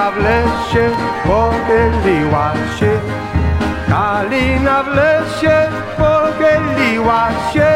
Kalina 0.00 0.12
w 0.12 0.16
lesie 0.16 0.90
pochyliła 1.24 2.52
się. 2.78 3.00
Kalina 3.88 4.82
w 4.82 4.88
lesie 4.88 5.68
pochyliła 5.98 7.28
się. 7.52 7.70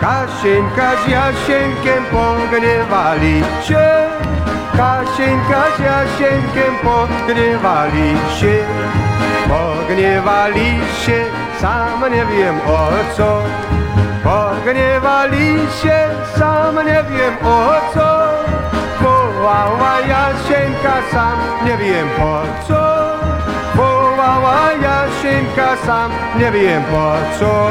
Kasieńka 0.00 0.90
z 1.04 1.08
Jasieńkiem 1.08 2.04
pogrywali 2.10 3.42
się. 3.62 3.86
Kasieńka 4.76 5.62
z 5.76 5.80
Jasieńkiem 5.80 6.74
pogrywali 6.82 8.16
się. 8.38 8.56
Pogniewali 9.48 10.80
się, 11.04 11.24
sam 11.60 12.12
nie 12.12 12.26
wiem 12.26 12.60
o 12.66 12.88
co. 13.16 13.42
Pogniewali 14.24 15.58
się, 15.82 15.98
sam 16.38 16.76
nie 16.86 17.04
wiem 17.10 17.36
o 17.44 17.94
co 17.94 18.27
Wołała 19.48 20.00
Jasieńka, 20.00 20.94
sam 21.12 21.38
nie 21.64 21.76
wiem 21.76 22.08
po 22.18 22.42
co. 22.68 23.08
Wołała 23.74 24.72
Jasieńka, 24.72 25.76
sam 25.86 26.10
nie 26.38 26.52
wiem 26.52 26.82
po 26.84 27.14
co. 27.38 27.70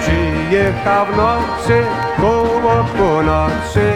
Przyjechał 0.00 1.06
w 1.06 1.16
nocy 1.16 2.01
koło 2.20 2.84
północy 2.96 3.92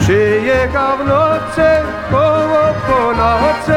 Przyjechał 0.00 0.98
w 0.98 1.06
nocy 1.06 1.66
koło 2.10 2.74
północy 2.86 3.74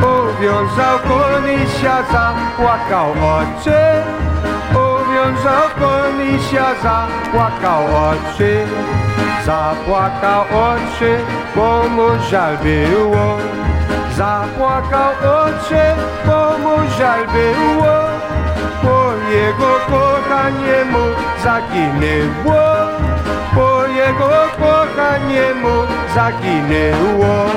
Uwiązał 0.00 0.98
konisia, 0.98 2.02
zapłakał 2.12 3.10
oczy. 3.10 3.80
Uwiązał 4.70 5.68
konisia, 5.80 6.66
zapłakał 6.82 7.82
oczy. 8.08 8.66
Zapłakał 9.46 10.42
oczy, 10.42 11.18
bo 11.56 11.88
mu 11.88 12.08
żal 12.30 12.58
było. 12.58 13.38
Zapłakał 14.16 15.12
oczy, 15.44 15.82
bo 16.26 16.58
mu 16.58 16.76
żal 16.98 17.26
było 17.26 18.19
jego 19.30 19.72
kochaniemu 19.90 21.04
zaginęło, 21.44 22.62
po 23.54 23.86
jego 23.86 24.30
kochaniemu 24.58 25.74
zaginęło. 26.14 27.50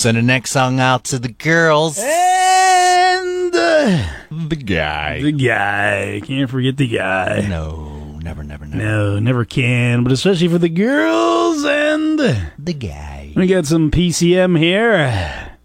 Send 0.00 0.16
the 0.16 0.22
next 0.22 0.52
song 0.52 0.80
out 0.80 1.04
to 1.04 1.18
the 1.18 1.28
girls. 1.28 1.98
And 1.98 3.54
uh, 3.54 4.08
the 4.30 4.56
guy. 4.56 5.20
the 5.20 5.30
guy. 5.30 6.22
Can't 6.24 6.48
forget 6.48 6.78
the 6.78 6.88
guy. 6.88 7.46
No, 7.46 8.18
never, 8.22 8.42
never, 8.42 8.64
never. 8.64 8.82
No, 8.82 9.18
never 9.18 9.44
can. 9.44 10.02
But 10.02 10.12
especially 10.12 10.48
for 10.48 10.56
the 10.56 10.70
girls 10.70 11.62
and 11.66 12.18
The 12.58 12.72
guy. 12.72 13.34
we 13.36 13.46
got 13.46 13.66
some 13.66 13.90
PCM 13.90 14.58
here. 14.58 15.58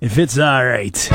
If 0.00 0.18
it's 0.18 0.36
all 0.36 0.66
right. 0.66 1.08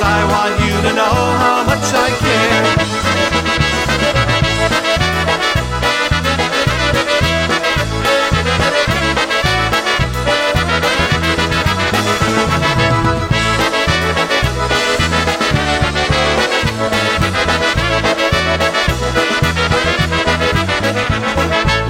Cause 0.00 0.08
I 0.08 0.24
want 0.24 0.54
you 0.64 0.80
to 0.88 0.92
know 0.94 1.16
how 1.42 1.62
much 1.64 1.92
I 1.92 2.08
care. 2.24 2.64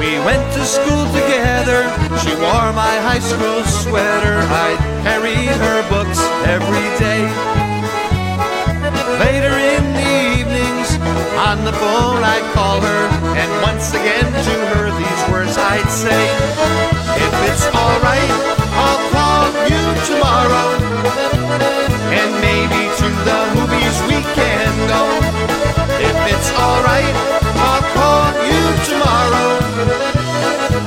We 0.00 0.18
went 0.24 0.52
to 0.54 0.64
school 0.64 1.06
together. 1.12 1.84
She 2.18 2.34
wore 2.34 2.72
my 2.72 2.96
high 3.06 3.20
school 3.20 3.62
sweater. 3.64 4.40
I'd 4.66 4.78
carry 5.04 5.46
her 5.46 5.88
books 5.88 6.20
every 6.44 6.98
day. 6.98 7.59
On 11.50 11.64
the 11.64 11.72
phone 11.72 12.22
I'd 12.22 12.46
call 12.54 12.80
her, 12.80 13.02
and 13.34 13.50
once 13.60 13.90
again 13.90 14.22
to 14.46 14.54
her 14.70 14.86
these 14.94 15.22
words 15.32 15.58
I'd 15.58 15.90
say. 15.90 16.22
If 17.26 17.34
it's 17.50 17.66
alright, 17.74 18.30
I'll 18.78 19.02
call 19.10 19.50
you 19.66 19.82
tomorrow, 20.06 20.68
and 22.14 22.30
maybe 22.46 22.82
to 23.02 23.08
the 23.26 23.40
movies 23.58 23.96
we 24.06 24.22
can 24.38 24.70
go. 24.94 25.02
If 25.98 26.18
it's 26.30 26.50
alright, 26.54 27.14
I'll 27.66 27.86
call 27.98 28.30
you 28.46 28.62
tomorrow, 28.86 29.50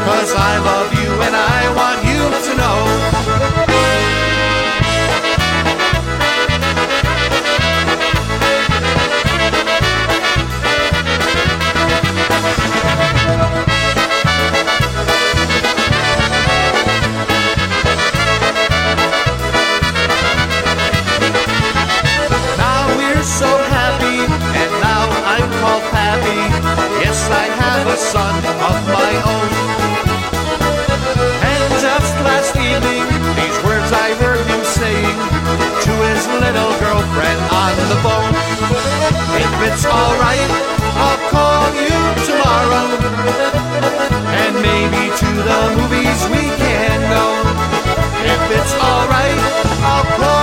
cause 0.07 0.31
I 0.31 0.53
love 0.64 0.90
you 0.95 1.11
and 1.27 1.35
I 1.35 1.60
want 1.76 1.99
you 2.07 2.12
Pappy. 26.14 26.45
Yes, 27.02 27.26
I 27.26 27.49
have 27.57 27.88
a 27.90 27.98
son 27.98 28.38
of 28.69 28.77
my 28.85 29.11
own. 29.34 29.49
And 31.41 31.64
just 31.81 32.14
last 32.22 32.53
evening, 32.53 33.02
these 33.34 33.57
words 33.65 33.90
I 33.90 34.14
heard 34.22 34.45
him 34.45 34.61
saying 34.61 35.18
to 35.85 35.94
his 36.06 36.22
little 36.38 36.73
girlfriend 36.85 37.41
on 37.49 37.73
the 37.90 37.98
phone. 38.06 38.34
If 39.41 39.53
it's 39.65 39.85
alright, 39.90 40.52
I'll 41.02 41.22
call 41.34 41.65
you 41.81 41.98
tomorrow. 42.30 42.85
And 44.38 44.53
maybe 44.61 45.03
to 45.18 45.30
the 45.49 45.61
movies 45.81 46.19
we 46.30 46.45
can 46.61 46.99
go. 47.10 47.26
If 48.22 48.41
it's 48.53 48.73
alright, 48.77 49.41
I'll 49.81 50.06
call. 50.22 50.43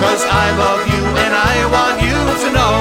Cause 0.00 0.24
I 0.24 0.56
love 0.58 0.86
you 0.88 1.04
and 1.24 1.34
I 1.34 1.66
want 1.72 2.02
you 2.02 2.16
to 2.42 2.48
know. 2.52 2.72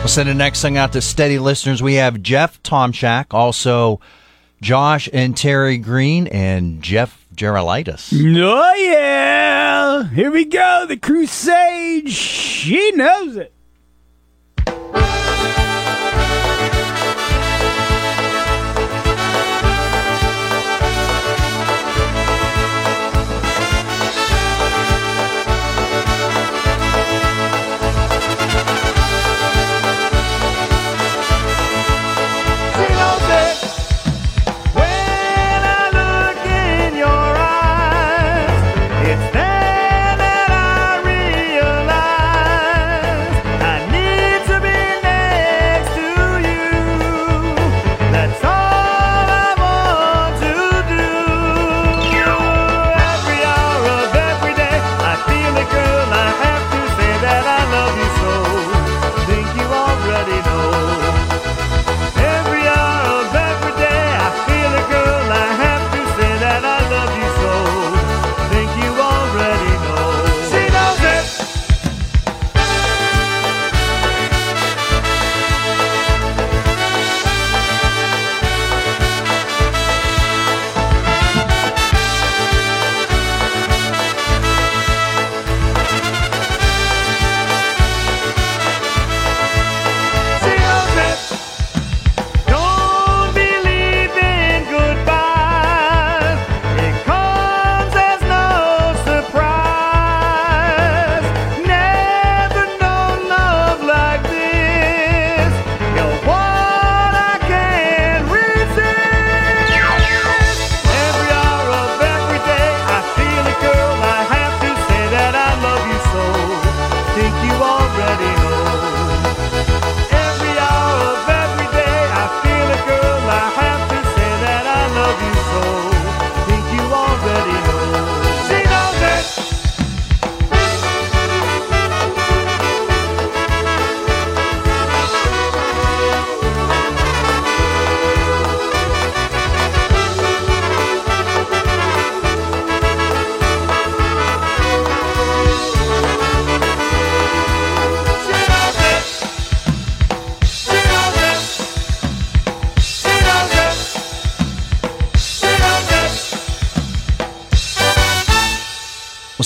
We'll 0.00 0.08
send 0.08 0.28
the 0.28 0.34
next 0.34 0.58
song 0.58 0.76
out 0.76 0.92
to 0.92 1.00
steady 1.00 1.38
listeners. 1.38 1.82
We 1.82 1.94
have 1.94 2.22
Jeff 2.22 2.62
Tomchak, 2.62 3.32
also 3.32 4.00
Josh 4.64 5.10
and 5.12 5.36
Terry 5.36 5.76
Green, 5.76 6.26
and 6.28 6.82
Jeff 6.82 7.26
Gerolitis. 7.34 8.10
Oh, 8.14 8.74
yeah. 8.74 10.04
Here 10.08 10.30
we 10.30 10.46
go. 10.46 10.86
The 10.88 10.96
Crusade. 10.96 12.08
She 12.08 12.92
knows 12.92 13.36
it. 13.36 13.53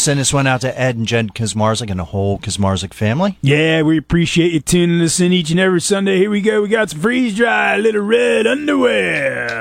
Send 0.09 0.18
this 0.20 0.32
one 0.32 0.47
out 0.47 0.62
to 0.62 0.80
Ed 0.80 0.97
and 0.97 1.06
Jen 1.06 1.28
Kazmarzik 1.28 1.90
and 1.90 2.01
the 2.01 2.05
whole 2.05 2.39
Kazmarzik 2.39 2.94
family. 2.94 3.36
Yeah, 3.43 3.82
we 3.82 3.98
appreciate 3.98 4.52
you 4.52 4.60
tuning 4.60 5.02
us 5.02 5.20
in 5.20 5.35
each 5.35 5.51
and 5.51 5.60
every 5.60 5.82
Sunday. 5.82 6.16
Here 6.16 6.30
we 6.30 6.40
go. 6.40 6.62
We 6.62 6.68
got 6.68 6.89
some 6.89 7.01
freeze 7.01 7.36
dry 7.36 7.76
little 7.76 8.01
red 8.01 8.47
underwear. 8.47 9.57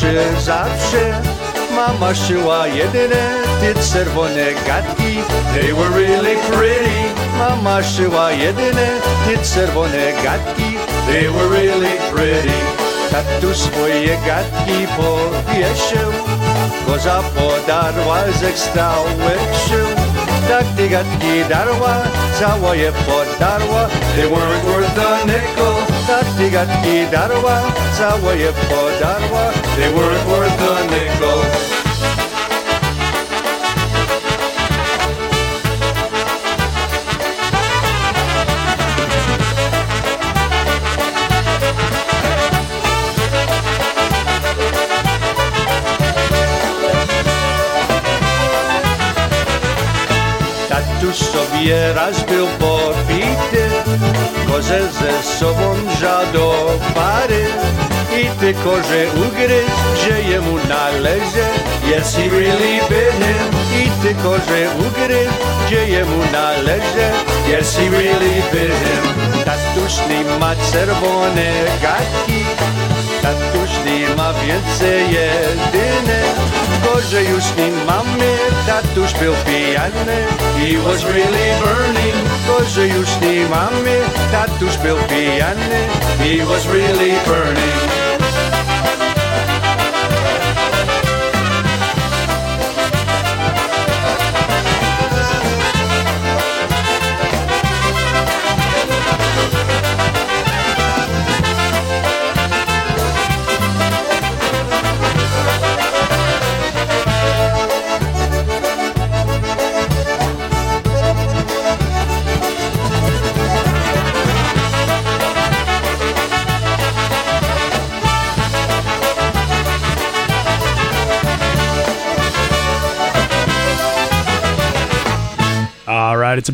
Noszę 0.00 0.40
zawsze 0.40 1.22
Mama 1.76 2.14
szyła 2.14 2.66
jedyne 2.66 3.30
te 3.60 3.74
czerwone 3.92 4.46
gadki. 4.66 5.18
They 5.54 5.74
were 5.74 5.90
really 5.90 6.36
pretty. 6.36 6.90
Mama 7.38 7.82
szyła 7.82 8.32
jedyne 8.32 8.88
te 9.26 9.54
czerwone 9.54 10.12
gadki. 10.24 10.78
They 11.06 11.30
were 11.30 11.48
really 11.48 11.96
pretty. 12.12 12.52
Tatuś 13.10 13.56
swoje 13.56 14.16
gadki 14.26 14.86
powieszył 14.96 16.12
Koza 16.86 17.22
podarła 17.22 18.18
ze 18.40 18.58
stałych 18.58 19.54
sił 19.68 19.86
Tak 20.48 20.64
te 20.76 20.88
gadki 20.88 21.44
darła, 21.48 22.02
cała 22.40 22.74
je 22.74 22.92
podarła. 22.92 23.88
They 24.16 24.28
weren't 24.28 24.64
worth 24.64 24.98
a 24.98 25.24
nickel 25.26 25.89
Cała 28.00 28.34
je 28.34 28.52
podarła 28.52 29.52
They 29.76 29.92
weren't 29.92 30.24
worth 30.24 30.62
a 30.62 30.82
nickel 30.82 31.40
Tatuś 50.68 51.16
sobie 51.16 51.92
raz 51.92 52.24
był 52.24 52.46
popity 52.46 53.09
Koze 54.50 54.80
ze 54.92 55.12
sobom 55.38 55.78
žado 56.00 56.78
pare 56.94 57.44
I 58.10 58.26
te 58.40 58.52
kože 58.62 59.06
ugrez, 59.14 59.70
že 60.02 60.14
je 60.30 60.40
mu 60.40 60.58
naleže 60.68 61.46
Yes, 61.86 62.14
he 62.14 62.26
really 62.28 62.82
bit 62.90 63.14
him 63.22 63.46
I 63.70 63.86
te 64.02 64.12
kože 64.22 64.66
ugrez, 64.78 65.30
že 65.70 65.80
je 65.86 66.02
mu 66.04 66.20
naleže 66.32 67.08
Yes, 67.46 67.78
he 67.78 67.86
really 67.88 68.42
bit 68.50 68.74
him 68.74 69.04
Tatušni 69.46 70.26
ma 70.38 70.54
crvone 70.70 71.50
gatki 71.82 72.49
Tatuś 73.22 73.70
nie 73.86 74.14
ma 74.16 74.32
więcej 74.32 75.04
jedyne 75.04 76.22
Gorzej 76.84 77.28
już 77.28 77.44
nie 77.56 77.84
mamy. 77.86 78.36
Tatuś 78.66 79.12
był 79.12 79.34
pijany 79.34 80.16
He 80.58 80.82
was 80.84 81.04
really 81.04 81.58
burning 81.60 82.28
Gorzej 82.46 82.90
już 82.90 83.08
nie 83.20 83.48
mamy. 83.48 84.00
Tatuś 84.32 84.76
był 84.76 84.96
pijany 84.96 85.88
He 86.18 86.46
was 86.46 86.66
really 86.66 87.12
burning 87.26 88.09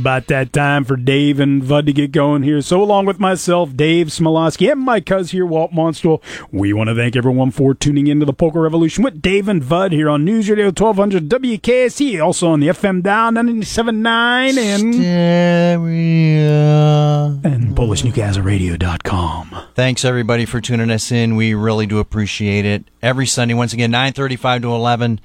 about 0.07 0.29
that 0.29 0.53
time 0.53 0.85
for 0.85 0.95
Dave 0.95 1.41
and 1.41 1.67
Bud 1.67 1.87
to 1.87 1.93
get 1.93 2.13
going 2.13 2.45
here. 2.45 2.61
So, 2.61 2.81
along 2.81 3.07
with 3.07 3.19
myself, 3.19 3.75
Dave 3.75 4.07
Smialowski, 4.07 4.71
and 4.71 4.81
my 4.83 5.01
cuz 5.01 5.33
here, 5.33 5.45
Walt 5.45 5.73
Monstwil, 5.73 6.23
we 6.53 6.73
want 6.73 6.87
to 6.87 6.95
thank 6.95 7.17
everyone 7.17 7.51
for 7.51 7.75
tuning 7.75 8.07
into 8.07 8.25
the 8.25 8.33
Polka 8.33 8.61
Revolution 8.61 9.03
with 9.03 9.21
Dave 9.21 9.49
and 9.49 9.65
Vud 9.65 9.91
here 9.91 10.09
on 10.09 10.25
News 10.25 10.49
Radio 10.49 10.67
1200 10.67 11.29
WKST, 11.29 12.23
also 12.25 12.51
on 12.51 12.61
the 12.61 12.69
FM 12.69 13.03
Down 13.03 13.35
97.9 13.35 14.57
and, 14.57 14.95
and 17.45 17.77
PolishNewcastleRadio.com. 17.77 19.57
Thanks 19.75 20.05
everybody 20.05 20.45
for 20.45 20.61
tuning 20.61 20.93
us 20.93 21.11
in. 21.11 21.35
We 21.35 21.55
really 21.55 21.87
do 21.87 21.99
appreciate 21.99 22.65
it. 22.65 22.85
Every 23.03 23.27
Sunday, 23.27 23.55
once 23.55 23.73
again, 23.73 23.91
nine 23.91 24.13
thirty-five 24.13 24.63
to 24.63 24.73
eleven. 24.73 25.21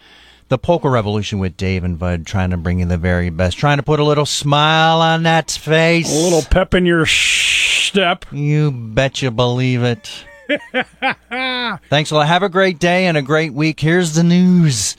The 0.51 0.57
Polka 0.57 0.89
Revolution 0.89 1.39
with 1.39 1.55
Dave 1.55 1.85
and 1.85 1.97
Bud, 1.97 2.25
trying 2.25 2.49
to 2.49 2.57
bring 2.57 2.81
you 2.81 2.85
the 2.85 2.97
very 2.97 3.29
best, 3.29 3.57
trying 3.57 3.77
to 3.77 3.83
put 3.83 4.01
a 4.01 4.03
little 4.03 4.25
smile 4.25 4.99
on 4.99 5.23
that 5.23 5.49
face, 5.49 6.11
A 6.11 6.23
little 6.23 6.41
pep 6.41 6.73
in 6.73 6.85
your 6.85 7.05
step. 7.05 8.25
You 8.33 8.69
bet 8.69 9.21
you 9.21 9.31
believe 9.31 9.81
it. 9.81 10.25
Thanks 11.89 12.11
a 12.11 12.15
lot. 12.15 12.27
Have 12.27 12.43
a 12.43 12.49
great 12.49 12.79
day 12.79 13.05
and 13.05 13.15
a 13.15 13.21
great 13.21 13.53
week. 13.53 13.79
Here's 13.79 14.13
the 14.13 14.25
news. 14.25 14.97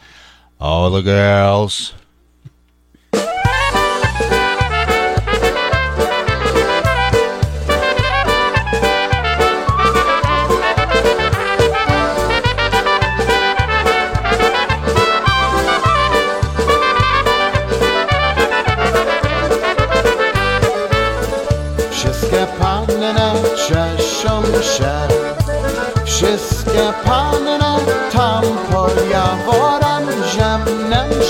All 0.59 0.89
the 0.89 1.03
girls. 1.03 1.93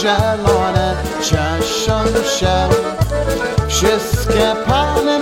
zielone, 0.02 0.96
cieszą 1.22 2.04
się 2.38 2.68
Wszystkie 3.68 4.54
panne 4.66 5.20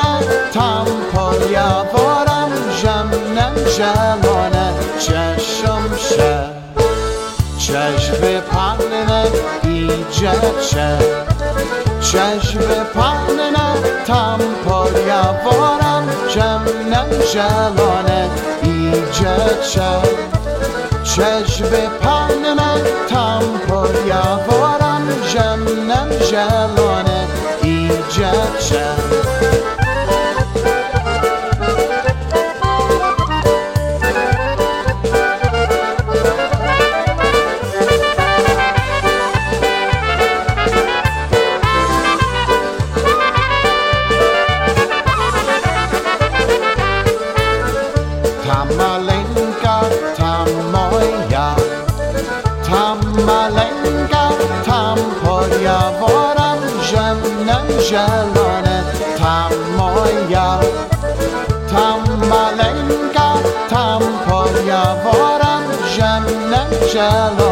tam 0.52 0.86
pod 1.14 1.50
jaworem 1.50 2.50
Ziemnem 2.80 3.54
zielone, 3.76 4.72
cieszą 4.98 5.96
się 5.96 6.48
Cześćby 7.58 8.42
panne 8.52 9.24
idziecie 9.64 10.98
Cześćby 12.00 12.76
panne 12.94 13.52
tam 14.06 14.40
pod 14.68 15.06
jaworem 15.06 16.08
Ziemnem 16.30 17.08
zielone 17.32 18.28
idziecie 18.62 19.90
چشم 21.16 21.70
پهن 22.00 22.54
من 22.54 22.82
تنپا 23.08 23.86
یوارم 24.06 25.08
جمنم 25.34 26.08
جلانه 26.30 27.26
ایجد 27.62 28.60
شد. 28.60 29.49
Zielone, 67.00 67.49